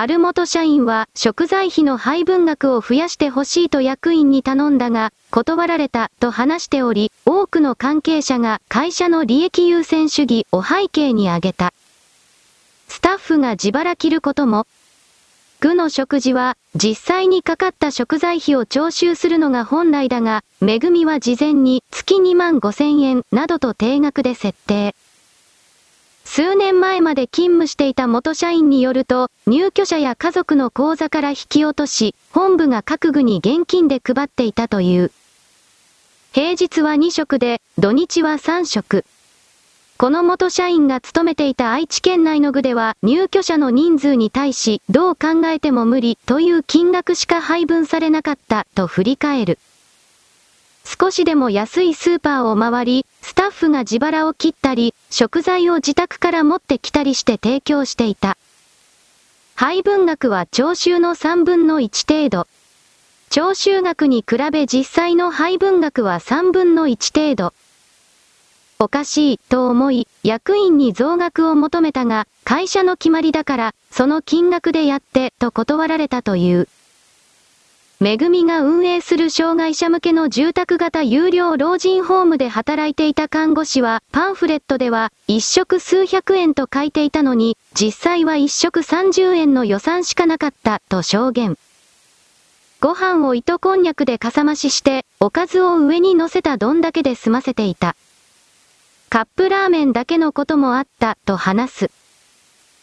[0.00, 11.74] ある元社員は食材費の配分額を増やしてほしいと役員に頼んだが、断られたと話しており、多くの関係者が会社の利益優先主義を背景に挙げた。
[12.86, 14.68] スタッフが自腹切ることも、
[15.58, 24.94] 具の食事は実際にかかった食材費を徴収するのが本来だが、めぐみは事前に月2万5千円などと定額で設定。
[26.30, 35.10] 数年前まで勤務していた元社員によると、入居者や家族の口座から引き落とし、本部が各具に現金で配っていたという。
[36.32, 39.06] 平日は2食で、土日は3食。
[39.96, 49.58] この元社員が勤めていた愛知県内の具では入居者の人数に対しどう考えても無理という金額しか配分されなかったと振り返る。
[50.84, 58.36] 少しでも安いスーパーを回り、スタッフが自腹を切ったり、食材を自宅から持ってきたりして提供していた。
[59.54, 62.46] 配分額は徴収の3分の1程度。
[63.30, 67.54] 徴収額に比べ実際の配分額は3分の1程度。
[68.78, 76.68] おかしい、と思い、役員に増額を求めたが、会社の決まりだから、その金額でやって、と断られたという。
[78.00, 91.58] めぐみが運営する障害者向けの住宅型有料老人ホームで働いていた看護師は、パンフレットでは、一食数百円と書いていたのに、実際は一食30円の予算しかなかった、と証言。
[92.80, 97.96] ご飯を糸こんにゃくでかさ増しして、おかずを上に乗せた丼だけで済ませていた。
[99.10, 101.90] カップラーメンだけのこともあった、と話す。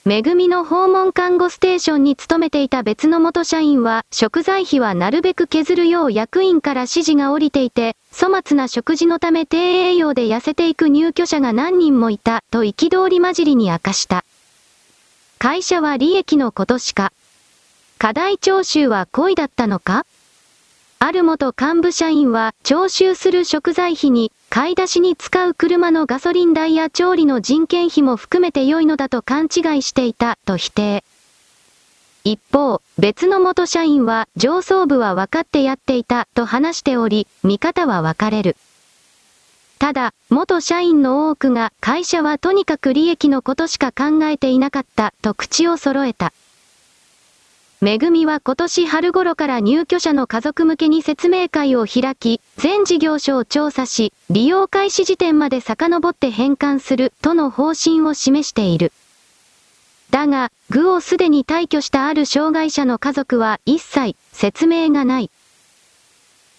[0.08, 14.24] めぐみの訪問看護ステーションに勤めていた別の元社員は、食材費はなるべく削るよう役員から指示が下りていて、粗末な食事のため低栄養で痩せていく入居者が何人もいた、と憤り混じりに明かした。
[15.40, 17.12] 会社は利益のことしか。
[17.98, 20.06] 課題徴収は恋だったのか？
[21.00, 31.04] ある元幹部社員は、徴収する食材費に、買い出しに使う車のガソリン代や調理の人件費も含めて良いのだと勘違いしていた、と否定。
[32.24, 38.56] 一方、別の元社員は上層部は分かってやっていたと話しており、見方は分かれる。
[39.78, 46.32] ただ、元社員の多くが会社はとにかく利益のことしか考えていなかったと口を揃えた。
[47.86, 58.92] めぐみは今年春頃から入居者の家族向けに説明会を開き、全事業所を調査し、利用開始時点まで遡って返還するとの方針を示している。
[60.10, 65.30] だが、具をすでに退去したある障害者の家族は一切説明がない。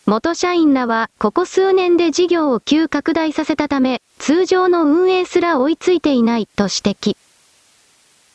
[0.06, 7.16] 元社員らは、ここ数年で事業を急拡大させたため、通常の運営すら追いついていないと指摘。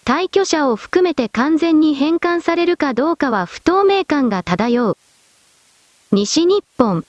[0.03, 4.97] 退去者を含めて完全に返還されるかどうかは不透明感が漂う。
[6.11, 7.05] 西日本。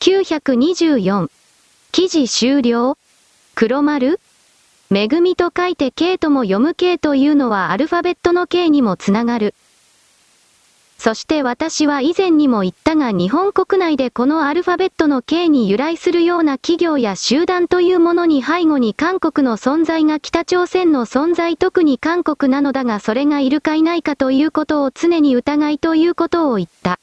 [0.00, 1.30] 924。
[1.92, 2.98] 記事終了
[3.54, 4.20] 黒丸
[4.90, 9.54] 恵みと書いて K とも読む K というのはアルファベットの K にもつながる。
[10.98, 26.98] そして私は以前にも言ったが日本国内でこのアルファベットの K に由来するような企業や集団というものに背後に韓国の存在が北朝鮮の存在特に韓国なのだがそれがいるかいないかということを常に疑いということを言った。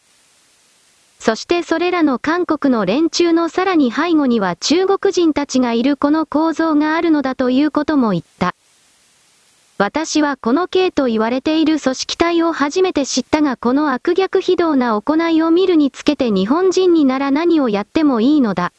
[1.19, 8.55] そしてそれらの韓国の連中のさらに背後には中国人たちがいるこの構造があるのだということも言った。
[9.79, 18.71] 私はこの K と言われている組織体を初めて知ったがこの悪逆非道な行いを見るにつけて日本人になら何をやってもいいのだ。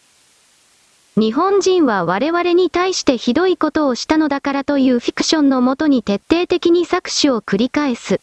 [1.16, 8.20] 日本人は我々に対してひどいことをしたのだからというフィクションのもとに徹底的に搾取を繰り返す。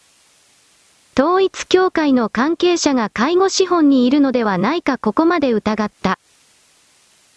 [1.18, 6.20] 統一協会の関係者が介護資本にいるのではないかここまで疑った。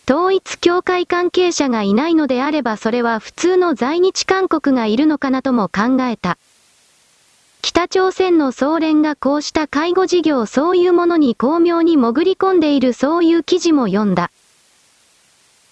[0.07, 6.37] 統一協会関係者がいないのであればそれは普通の在日韓国がいるのかなとも考えた。
[7.63, 14.31] 北朝鮮の総連がこうした介護事業そういうものに巧妙に潜り込んでいるそういう記事も読んだ。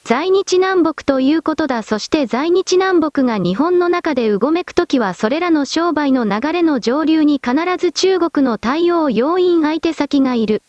[0.05, 10.63] 在日南北ということだそして在日南北が日本の中でうごめくときはそれらの商売の流れの上流に必ず中国の対応要因相手先がいる。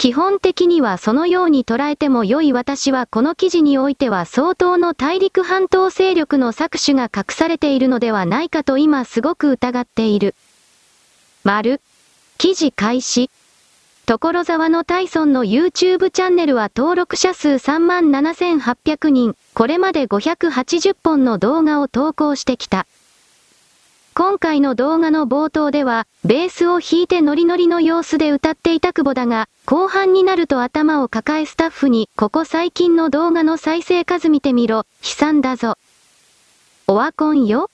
[0.00, 10.34] 基本的にはそのように捉えても良い私はこの記事においては相当の大陸半島勢力の搾取が隠されているのではないかと今すごく疑っている。
[11.44, 11.82] 丸。
[12.38, 13.28] 記事開始。
[14.06, 22.86] 所沢のタイソンの YouTube チャンネルは登録者数37,800人、これまで580本の動画を投稿してきた。
[24.20, 35.78] 今回の動画の冒頭では、ベースを弾いてノリノリの様子で歌っていた久保だが、後半になると頭を抱えスタッフに、ここ最近の動画の再生数見てみろ、悲惨だぞ。
[36.86, 37.70] オワコンよ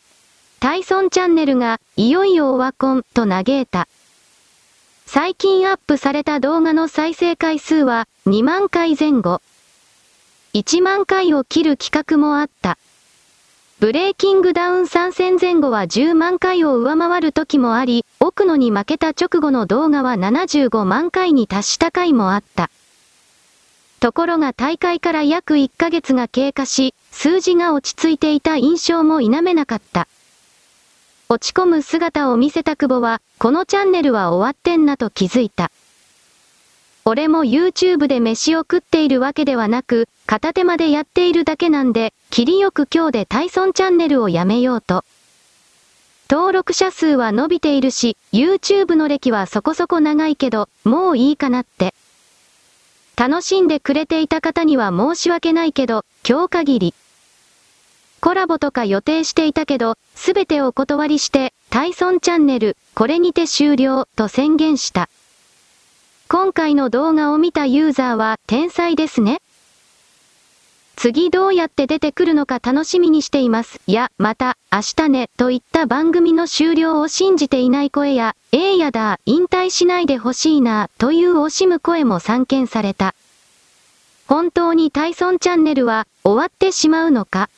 [0.60, 3.88] タイソンチャンネルが、いよいよオワコン、と嘆いた。
[5.04, 9.42] 最近アップされた動画の再生回数は、2万回前後。
[10.54, 12.78] 1万回を切る企画もあった。
[13.78, 22.70] ブレイキングダウン参戦前後は10万回を上回る時もあり、奥野に負けた直後の動画は75万回に達した回もあった。
[24.00, 30.08] ところが大会から約1ヶ月が経過し、数字が落ち着いていた印象も否めなかった。
[31.28, 35.70] 落ち込む姿を見せた久保は、このチャンネルは終わってんなと気づいた。
[37.08, 45.04] 俺も YouTube で飯を食っているわけではなく、片手間でやっているだけなんで、切りよく今日でタイソンチャンネルをやめようと。
[46.28, 51.94] 登録者数は伸びているし、YouTube の歴はそこそこ長いけど、もういいかなって。
[53.14, 56.94] 楽しんでくれていた方には申し訳ないけど、今日限り。
[58.20, 65.08] コラボとか予定していたけど、すべてお断りして、タイソンチャンネル、これにて終了、と宣言した。
[66.28, 69.40] 今回の動画を見たユーザーは天才ですね。
[70.96, 73.80] 次どうやって出てくるのか楽しみにしています。
[73.86, 83.14] や、また、明日ね、といった番組の終了を信じていない声や、ええやだ、引退しないでほしいな、という惜しむ声も散見された。
[84.26, 87.50] 本当にタイソンチャンネルは、終わってしまうのか？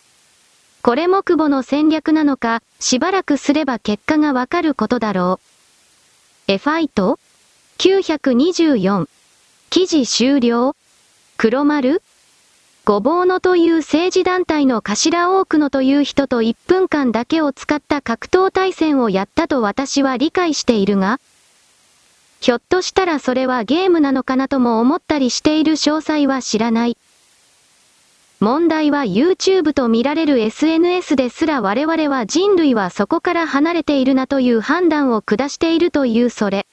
[0.83, 5.41] これも久保の戦略なのか、しばらくすれば結果がわかることだろ
[6.49, 6.53] う。
[6.53, 7.19] エファイト
[7.79, 9.07] 924。
[9.71, 10.75] 記事終了
[11.37, 12.03] 黒丸
[12.85, 21.21] ごぼうのという政治団体の頭多くのという人と1分間だけを使った格闘対戦をやったと私は理解しているが、
[22.41, 26.97] ひょっとしたらそれはゲームなのかなとも思ったりしている詳細は知らない。
[28.41, 36.67] 問題は YouTube と見られる SNS ですら我々は人類はそこから離れているなという判断を下しているというそれ。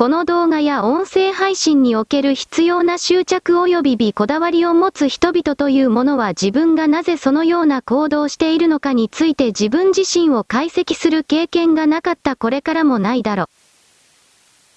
[0.00, 13.48] この動画や音声配信における必要な執着及び美こだわりを持つ人々というものは自分がなぜそのような行動をしているのかについて自分自身を解析する経験がなかったこれからもないだろう。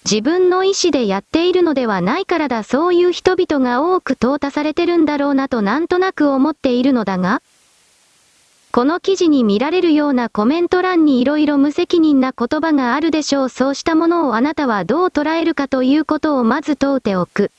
[0.04, 7.40] 自分の意思でやっているのではないからだそういう人々が多く淘汰されてるんだろうなとなんとなく思っているのだが、
[8.74, 13.48] この記事に見られるようなコメント欄に色々無責任な言葉があるでしょう。
[13.48, 17.52] そうしたものをあなたはどう捉えるかということをまず問うておく。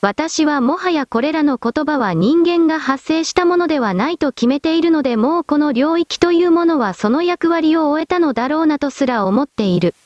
[0.00, 9.96] 私はもはやこれらの言葉は人間が発生したものではないと決めているのでもうこの領域というものはその役割を終えたのだろうなとすら思っている。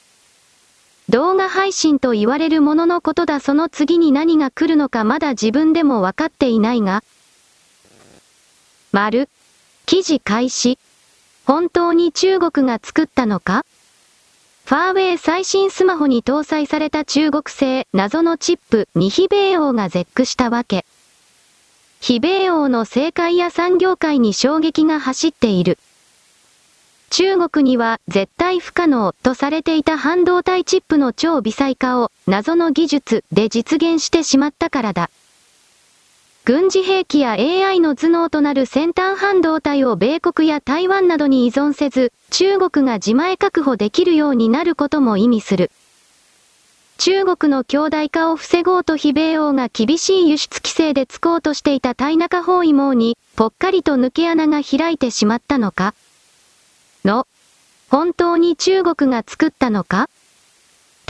[1.11, 7.05] 動画配信と言われるもののことだその次に何が来るのかまだ自分でもわかっていないが。
[8.90, 9.28] 丸。
[9.93, 10.78] 記事開始。
[11.45, 13.66] 本当に中国が作ったのか？
[14.64, 20.86] ファーウェイ最新スマホに搭載された中国製謎のチップに非米王が絶句したわけ。
[22.01, 25.78] 非米王の政界や産業界に衝撃が走っている。
[27.11, 35.11] 中国には絶対不可能とされていた半導体チップの超微細化を謎の技術で実現してしまったからだ。
[36.45, 45.70] 軍事兵器や AI の頭脳となる先端半導体を米国や台湾などに依存せず、中国が自前確保できるようになることも意味する。
[46.99, 55.95] 中国の強大化を防ごうと非米欧が厳しい輸出規制でつこうとしていた対中包囲網に、ぽっかりと抜け穴が開いてしまったのか？
[57.05, 57.28] の、
[57.88, 60.09] 本当に中国が作ったのか？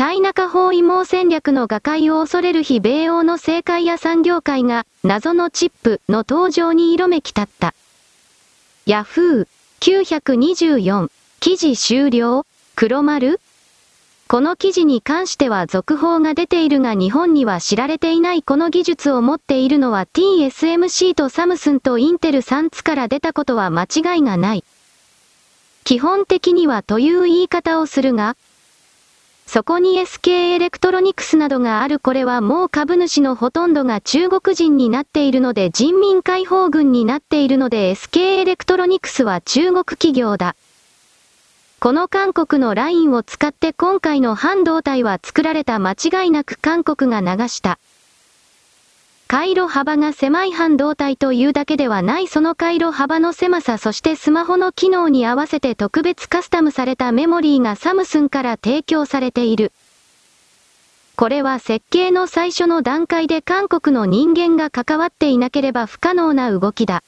[0.05, 7.73] 対中包囲網戦略の瓦解を恐れる非米欧の政界や産業界が謎のチップの登場に色めき立った。
[8.85, 9.49] ヤフー
[9.79, 12.45] 924記事終了？
[12.75, 13.39] 黒丸？
[14.27, 24.65] この記事に関しては続報が出ているが日本には知られていないこの技術を持っているのは TSMC とサムスンとインテル3つから出たことは間違いがない。
[25.85, 28.37] 基本的にはという言い方をするが、
[29.53, 40.57] そこに SK エレクトロニクスなどがあるこれはもう株主のほとんどが中国人になっているので人民解放軍になっているので SK エレクトロニクスは中国企業だ。
[41.81, 47.79] この韓国のラインを使って今回の半導体は作られた間違いなく韓国が流した。
[49.33, 59.73] 回路幅が狭い半導体というだけではないその回路幅の狭さそしてスマホの機能に合わせて特別カスタムされたメモリーがサムスンから提供されている。
[61.17, 67.03] これは設計の最初の段階で韓国の人間が関わっていなければ不可能な動きだ。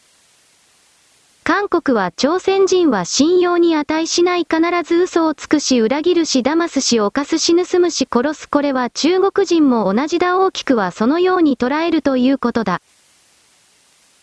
[1.46, 12.80] 韓国は朝鮮人は信用に値しない必ず嘘をつくし裏切るし騙すし犯すし盗むし殺すこれは中国人も同じだ大きくはそのように捉えるということだ。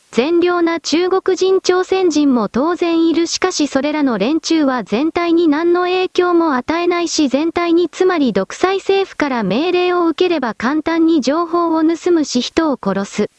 [0.09, 13.29] 善良な中国人朝鮮人も当然いるしかしそれらの連中は全体に何の影響も与えないし全体につまり独裁政府から命令を受ければ簡単に情報を盗むし人を殺す。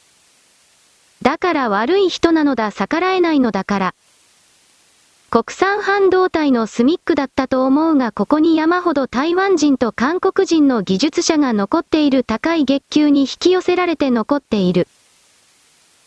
[1.23, 3.95] だから悪い人なのだ逆らえないのだから。
[5.31, 14.89] 国産半導体のスミックだったと思うがここに山ほど台湾人と韓国人の技術者が残っている高い月給に引き寄せられて残っている。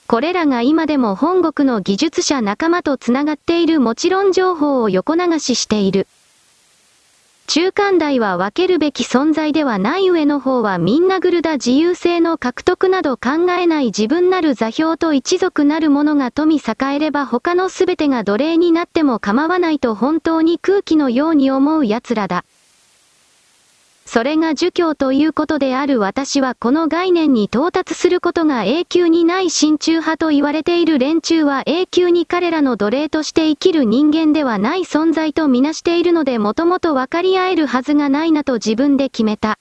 [0.06, 6.08] これらが今でも本国の技術者仲間と繋がっているもちろん情報を横流ししている。
[7.48, 22.46] 中間大は分けるべき存在ではない上の方はみんなグルだ自由性の獲得など考えない自分なる座標と一族なるものが富栄えれば他の全てが奴隷になっても構わないと本当に空気のように思う奴らだ。
[24.06, 39.58] それが儒教ということである私はこの概念に到達することが永久にない親中派と言われている連中は永久に彼らの奴隷として生きる人間ではない存在とみなしているのでもともと分かり合えるはずがないなと自分で決めた。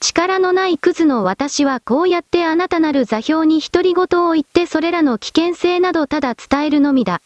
[0.00, 7.20] 力のないクズの私はこうやってあなたなる座標に独り言を言ってそれらの危険性などただ伝えるのみだ。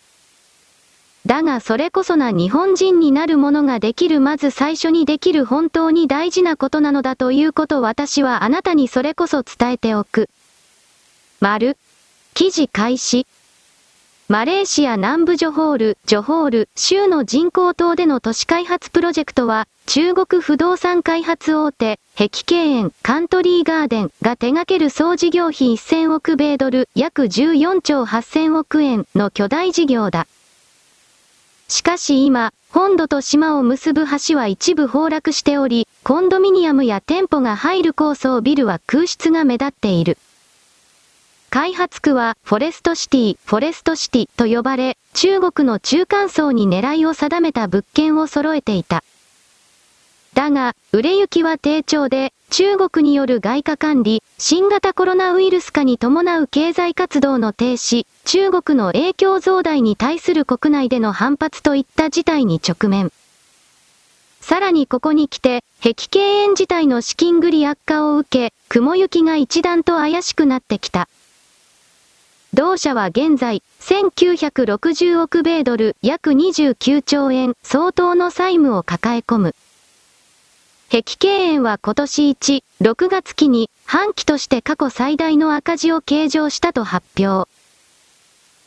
[1.27, 10.29] だがそれこそな日本人になるものができるまず最初にできる本当に大事なことなのだということ私はあなたにそれこそ伝えておく。
[11.41, 11.77] 丸。
[12.35, 13.27] 記事開始。
[14.29, 30.29] マレーシア南部ジョホール、ジョホール、州の人工島での都市開発プロジェクトは、中国不動産開発大手、碧景園、カントリーガーデンが手掛ける総事業費1000億米ドル、約14兆8000億円の巨大事業だ。
[31.71, 40.19] しかし今、本土と島を結ぶ橋は一部崩落しており、コンドミニアムや店舗が入る高層ビルは空室が目立っている。
[41.49, 49.05] 開発区はフォレストシティ、フォレストシティと呼ばれ、中国の中間層に狙いを定めた物件を揃えていた。
[50.35, 63.13] だが、売れ行きは低調で、中国による外貨管理、新型コロナウイルス禍に伴う経済活動の停止、中国の影響増大に対する国内での反発といった事態に直面。
[64.41, 71.09] さらにここに来て、壁経営自体の資金繰り悪化を受け、雲行きが一段と怪しくなってきた。
[72.53, 79.55] 同社は現在、1960億米ドル、約29兆円相当の債務を抱え込む。
[80.93, 87.49] 碧景園は今年1、6月期に半期として過去最大の赤字を計上したと発表。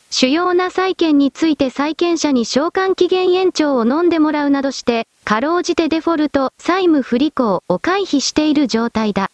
[0.08, 9.30] 主要な債券について債権者に償還期限延長を飲んでもらうなどして、かろうじてデフォルト、債務不履行を回避している状態だ。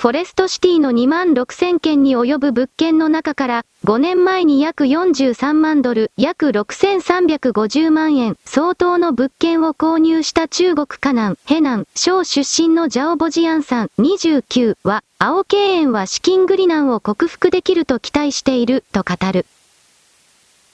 [0.00, 19.44] フォレストシティの2万6000件に及ぶ物件の中から、5年前に約43万ドル、約6350万円相当の物件を購入した中国河南、ヘ南、省出身のジャオボジアンさん29は、青経園は資金繰り難を克服できると期待している、と語る。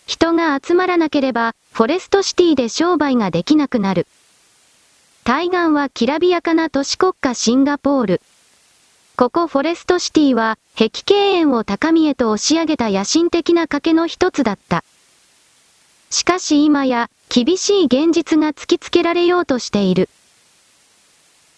[0.07, 4.07] 人が集まらなければ、フォレストシティで商売ができなくなる。
[5.25, 8.21] 対岸はきらびやかな都市国家シンガポール。
[9.17, 14.85] ここフォレストシティは、壁経園を高みへと押し上げた野心的な賭けの一つだった。
[16.11, 20.11] しかし今や、厳しい現実が突きつけられようとしている。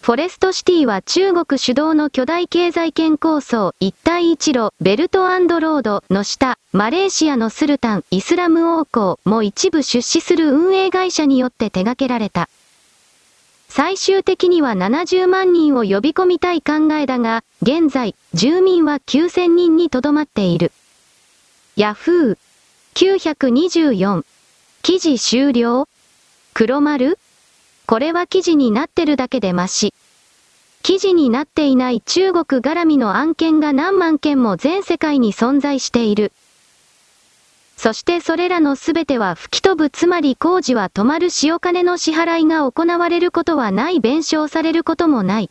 [0.03, 12.49] フォレストシティは中国主導の巨大経済圏構想一帯一路ベルトロードの下、マレーシアのスルタン、イスラム王国も一部出資する運営会社によって手掛けられた。
[13.69, 20.73] 最終的には70万人を呼び込みたい考えだが、現在、住民は9000人にとどまっている。
[21.77, 22.39] ヤフー
[22.95, 24.25] 924
[24.83, 25.87] 記事終了
[26.55, 27.19] 黒丸
[27.87, 29.95] これは記事になってるだけでマシ。
[30.83, 36.33] 記事になっていない中国絡みの案件が何万件も全世界に存在している。
[37.79, 45.51] そしてそれらのすべては吹き飛ぶつまり工事は止まる塩金の支払いが行われることはない弁償されることもない。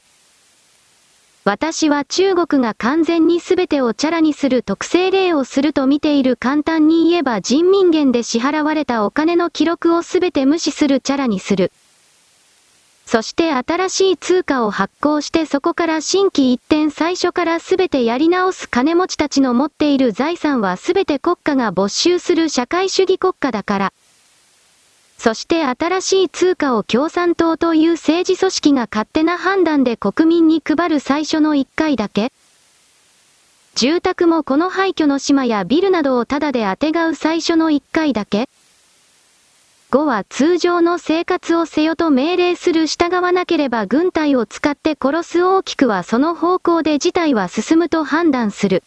[1.45, 11.71] 私は中国が完全に全てをチャラにする特性例をすると見ている簡単に言えば人民元で支払われたお金の記録を全て無視するチャラにする。
[13.07, 23.93] そして新しい通貨を発行してそこから新規一転最初からすべてやり直す金持ちたちの持っている財産はすべて国家が没収する社会主義国家だから。
[25.17, 32.33] そして新しい通貨を共産党という政治組織が勝手な判断で国民に配る最初の一回だけ
[33.73, 38.49] 住宅もこの廃墟の島やビルなどをタダであてがう最初の一回だけ
[39.89, 48.83] 5は通常の生活をせよと命令する従わなければ軍隊を使って殺す大きくはその方向で事態は進むと判断する。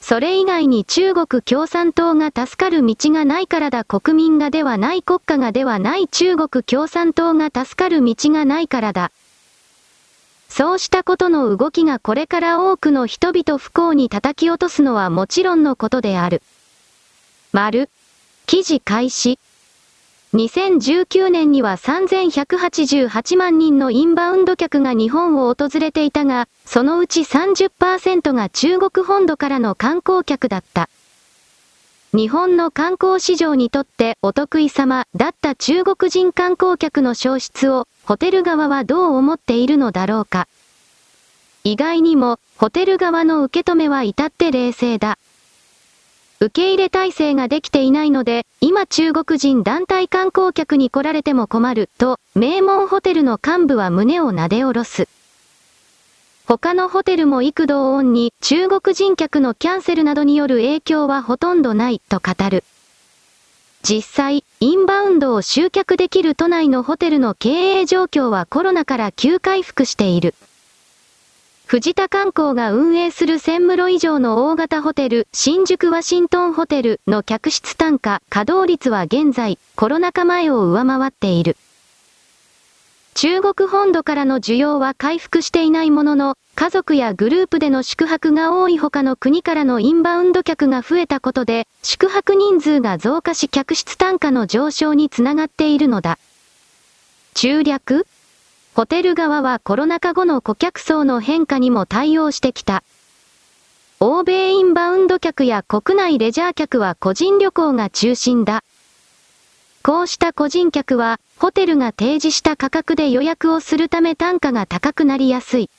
[0.00, 9.12] それ以外に中国共産党が助かる道がないからだ国民がではない国家がではない中国共産党が助かる道がないからだ。
[10.48, 16.42] そうしたことの動きがこれから多くの人々不幸に叩き落とすのはもちろんのことである。
[17.52, 17.88] 丸。
[18.46, 19.38] 記事開始。
[20.34, 30.90] 2019年には3188万人のインバウンド客が日本を訪れていたが、そのうち30%が中国本土からの観光客だった。
[32.14, 40.46] 日本の観光市場にとってお得意様だった中国人観光客の消失をホテル側はどう思っているのだろうか。
[41.64, 45.18] 意外にもホテル側の受け止めは至って冷静だ。
[46.40, 55.08] 受け入れ体制ができていないので、今中国人団体観光客に来られても困る、と、名門ホテルの幹部は胸をなで下ろす。
[56.46, 62.62] 他のホテルも幾度オンに中国人客のキャンセルなどによる影響はほとんどないと語る。
[63.82, 67.48] 実際、インバウンドを集客できる都内のホテルの経
[67.80, 70.34] 営状況はコロナから急回復している。
[71.68, 81.58] 藤田観光が運営する1000室以上の大型ホテル、新宿ワシントンホテルの客室単価、稼働率は現在、コロナ禍前を上回っている。
[83.12, 96.18] 中国本土からの需要は回復していないものの、家族やグループでの宿泊が多い他の国からのインバウンド客が増えたことで、宿泊人数が増加し客室単価の上昇につながっているのだ。
[97.34, 98.06] 中略
[98.78, 102.84] ホテル側はコロナ禍後の顧客層の変化にも対応してきた。
[103.98, 108.62] 欧米インバウンド客や国内レジャー客は個人旅行が中心だ。
[109.82, 115.70] こうした個人客は、ホテルが提示した価格で予約をするため単価が高くなりやすい。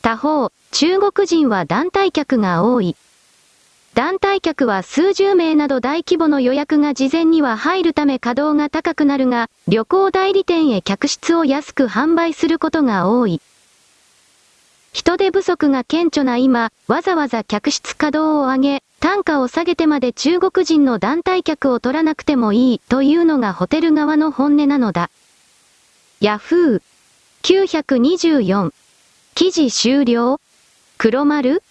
[0.00, 2.94] 他方、中国人は団体客が多い。
[3.94, 13.40] 団体客は数十名など大規模の予約が事前には入るため稼働が高くなるが、旅行代理店へ客室を安く販売することが多い。
[14.92, 25.10] 人手不足が顕著な今、わざわざ客室稼働を上げ、単価を下げてまで中国人の団体客を取らなくてもいいというのがホテル側の本音なのだ。
[26.20, 26.82] ヤフー
[27.42, 28.72] 924
[29.34, 30.38] 記事終了
[30.98, 31.62] 黒丸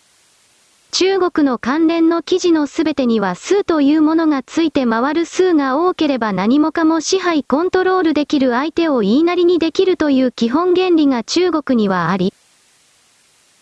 [0.92, 12.34] 中国の関連の記事のすべてには数というものがついて回る数が多ければ何もかも支配コントロールできる相手を言いなりにできるという基本原理が中国にはあり、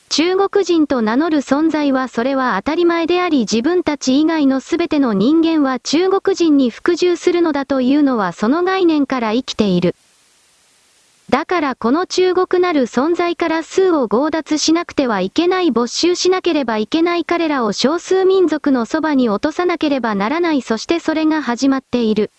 [0.10, 9.96] 中国人と名乗る存在はそれは当たり前であり自分たち以外のすべての人間は中国人に服従するのだというのはその概念から生きている。
[11.30, 22.32] だからこの中国なる存在から数を強奪しなくてはいけない没収しなければいけない彼らを少数民族のそばに落とさなければならないそしてそれが始まっている。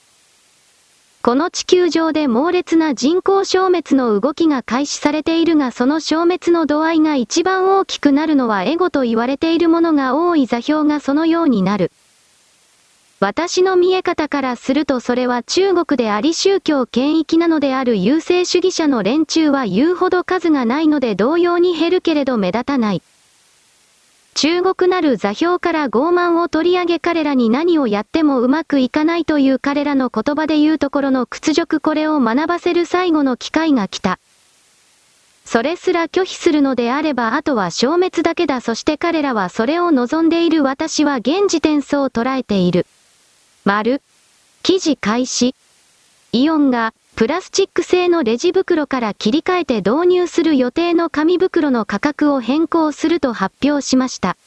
[1.21, 11.91] この地球上で猛烈な人口消滅の動きが開始されているがその消滅の度合いが一番大きくなるのはエゴと言われているものが多い座標がそのようになる。
[13.21, 23.03] 私の見え方からするとそれは中国であり宗教権益なのである優勢主義者の連中は言うほど数がないので同様に減るけれど目立たない。
[24.35, 34.21] 中国なる座標から傲慢を取り上げ彼らに何をやってもうまくいかないという彼らの言葉で言うところの屈辱これを学ばせる最後の機会が来た。
[35.45, 42.87] それすら拒否するのであればあとは消滅だけだそして彼らはそれを望んでいる私は現時点そう捉えている。
[43.69, 44.01] 丸。
[44.63, 45.55] 記事開始。
[46.33, 54.39] イオンがプラスチック製のレジ袋から切り替えて導入する予定の紙袋の価格を変更すると発表しました。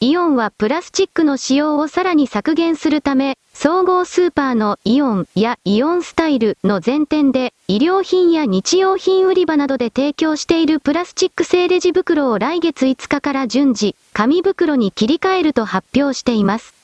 [0.00, 16.77] イオンはプラスチックの使用をさらに削減するため、総合スーパーのイオンやイオンスタイルの前店で、医療品や日用品売り場などで提供しているプラスチック製レジ袋を来月5日から順次、紙袋に切り替えると発表しています。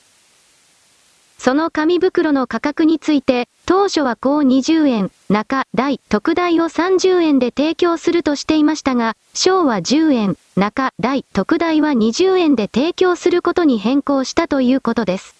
[1.45, 15.35] その紙袋の価格について、当初は高20円、中、大、特大を30円で提供するとしていましたが、小は10円、中、大、特大は20円で提供することに変更したということです。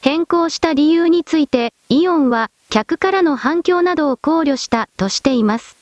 [0.00, 5.76] 変更した理由について、イオンは、客からの反響などを考慮したとしています。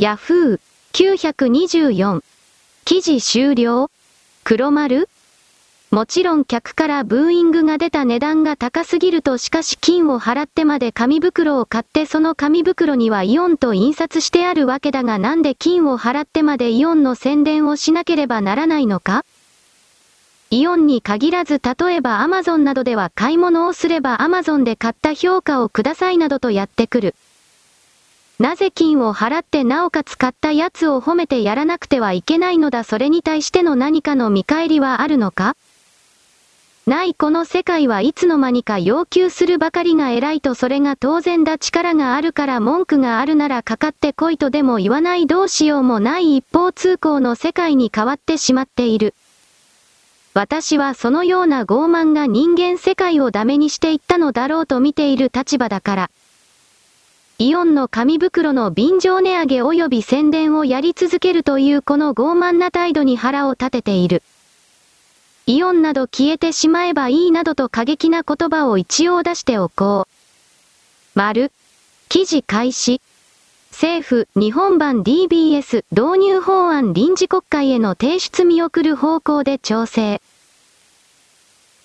[0.00, 0.60] ヤフー
[0.92, 2.24] 924
[2.84, 3.92] 記事終了
[4.42, 5.08] 黒丸
[5.94, 19.24] もちろん客からブーイングが出た値段が高すぎるとしかし金を払ってまで紙袋を買ってその紙袋にはイオンと印刷してあるわけだがなんで金を払ってまでイオンの宣伝をしなければならないのか？
[20.50, 27.14] イオンに限らず例えばアマゾンなどでは買い物をすればアマゾンで買った評価をくださいなどとやってくる。
[28.40, 35.54] なぜ金を払ってなおかつ買ったやつを褒めてやらなくてはいけないのだそれに対しての何かの見返りはあるのか？
[36.86, 49.14] ないこの世界はいつの間にか要求するばかりが偉いとそれが当然だ力があるから文句があるならかかってこいとでも言わないどうしようもない一方通行の世界に変わってしまっている。
[50.34, 56.10] 私はそのような傲慢が人間世界をダメにしていったのだろうと見ている立場だから。
[57.38, 64.22] イオンの紙袋の便乗値上げ及び宣伝をやり続けるというこの傲慢な態度に腹を立てている。
[65.46, 71.18] イオンなど消えてしまえばいいなどと過激な言葉を一応出しておこう。
[71.18, 71.52] 丸。
[72.08, 73.02] 記事開始。
[73.70, 80.22] 政府、日本版 DBS 導入法案臨時国会への提出見送る方向で調整。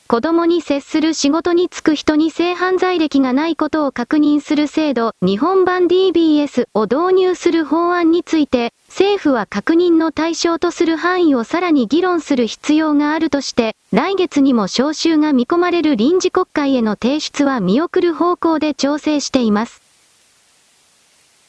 [0.07, 19.81] 子供に接する仕事に就く人に性犯罪歴がないことを確認する制度、日本版 DBS を導入する法案について、政府は確認の対象とする範囲をさらに議論する必要があるとして、来月にも召集が見込まれる臨時国会への提出は見送る方向で調整しています。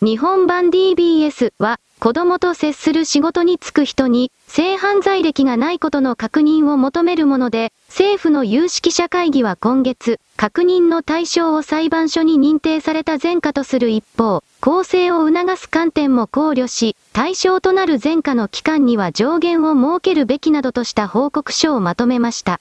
[0.02, 22.60] 日本版 DBS は、子供と接する仕事に就く人に、性犯罪歴がないことの確認を求めるもので、政府の有識者会議は今月、確認の対象を裁判所に認定された前科とする一方、公正を促す観点も考慮し、対象となる前科の期間には上限を設けるべきなどとした報告書をまとめました。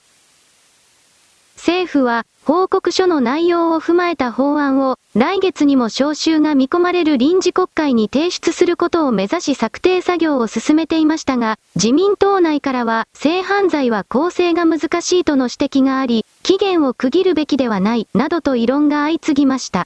[1.60, 19.86] 政府は、報告書の内容を踏まえた法案を、来月にも召集が見込まれる臨時国会に提出することを目指し策定作業を進めていましたが、自民党内からは、性犯罪は構成が難しいとの指摘があり、期限を区切るべきではない、などと異論が相次ぎました。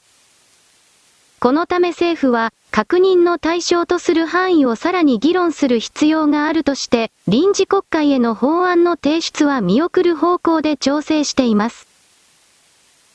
[1.43, 11.85] このため政府は、確認の対象とする範囲をさらに議論する必要があるとして、臨時国会への法案の提出は見送る方向で調整しています。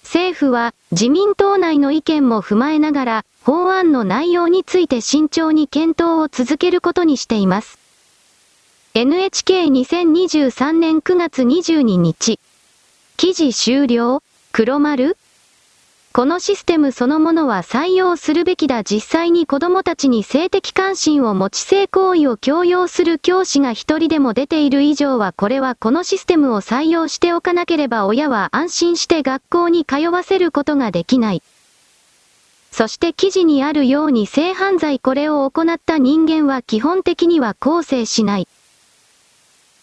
[0.03, 7.79] 政府は自民党内の意見も踏まえながら、法案の内容について慎重に検討を続けることにしています。
[8.93, 12.39] NHK2023 年9月22日。
[13.17, 14.23] 記事終了
[14.53, 15.17] 黒丸
[16.19, 31.43] このシステムそのものは採用するべきだ実際に子供たちに性的関心を持ち性行為を強要する教師が一人でも出ている以上はこれはこのシステムを採用しておかなければ親は安心して学校に通わせることができない。
[32.73, 38.49] そして記事にあるように性犯罪これを行った人間は基本的には構成しない。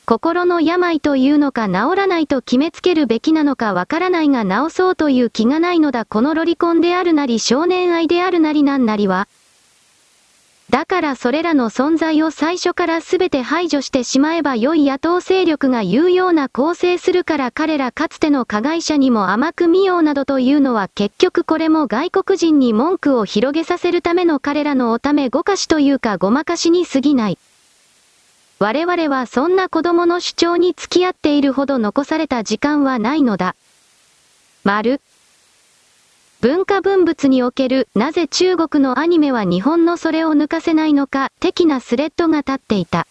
[0.06, 9.28] 心の病というのか治らないと決めつけるべきなのかわからないが治そうという気がないのだこのロリコンであるなり少年愛であるなりなんなりは。
[10.70, 27.38] だからそれらの存在を最初から全て排除してしまえば良い野党勢力が言うような構成するから彼らかつての加害者にも甘く見ようなどというのは結局これも外国人に文句を広げさせるための彼らのおためごかしというかごまかしに過ぎない。
[28.58, 33.56] 我々はそんな子供の主張に付き合っているほど残された時間はないのだ。
[34.64, 35.02] 丸。
[36.40, 43.08] 文化文物における、なぜ中国のアニメは日本のそれを抜かせないのか、的なスレッドが立っていた。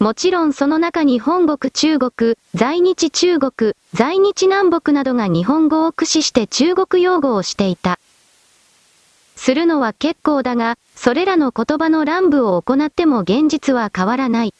[0.00, 8.00] もちろんその中に本国中国、在日中国、在日南北などが日本語を駆使して中国用語をしていた。
[9.36, 14.54] するのは結構だが、それらの言葉の乱舞を行っても現実は変わらない。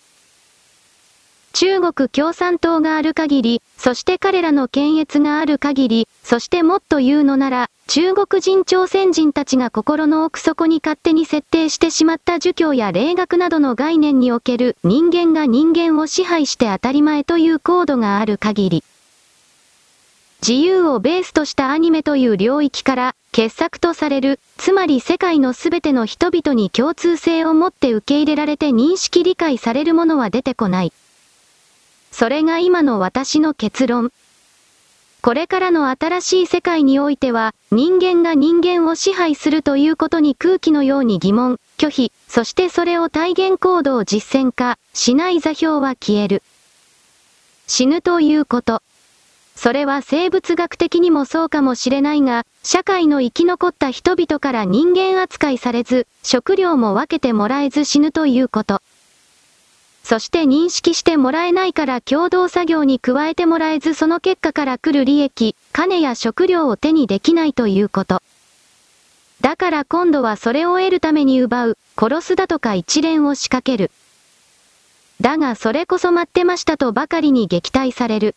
[1.52, 18.84] 中国共産党がある限り、そして彼らの検閲がある限り、そしてもっと言うのなら、中国人朝鮮人たちが心の奥底に勝手に設定してしまった儒教や霊学などの概念における人間が人間を支配して当たり前というコードがある限り。
[20.40, 30.92] 自由をベースとしたアニメという領域から、傑作とされる、つまり世界のすべての人々に共通性を持って受け入れられて認識理解されるものは出てこない。
[32.12, 34.12] それが今の私の結論。
[35.20, 46.44] これからの新しい世界においては、人間が人間を支配するということに空気のように疑問、拒否、そしてそれを体現行動実践化、しない座標は消える。
[47.66, 48.82] 死ぬということ。
[49.60, 58.80] それは生物学的にもそうかもしれないが、社会の生き残った人々から人間扱いされず、食料も分けてもらえず死ぬということ。
[60.04, 68.22] そして認識してもらえないから共同作業に加えてもらえずその結果から来る利益、金や食料を手にできないということ。
[69.40, 73.90] だから今度はそれを得るために奪う、殺すだとか一連を仕掛ける。
[75.20, 78.36] だがそれこそ待ってましたとばかりに撃退される。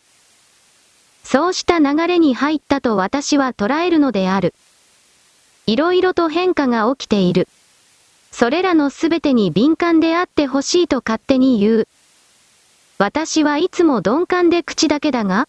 [1.24, 4.54] そうした流れに入ったと私は捉えるのである。
[5.66, 7.48] いろいろと変化が起きている。
[8.30, 11.88] それらのすべてに敏感であってほしいと勝手に言う。
[12.98, 15.48] 私はいつも鈍感で口だけだが、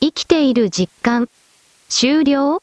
[0.00, 1.28] 生きている実感。
[1.88, 2.62] 終了？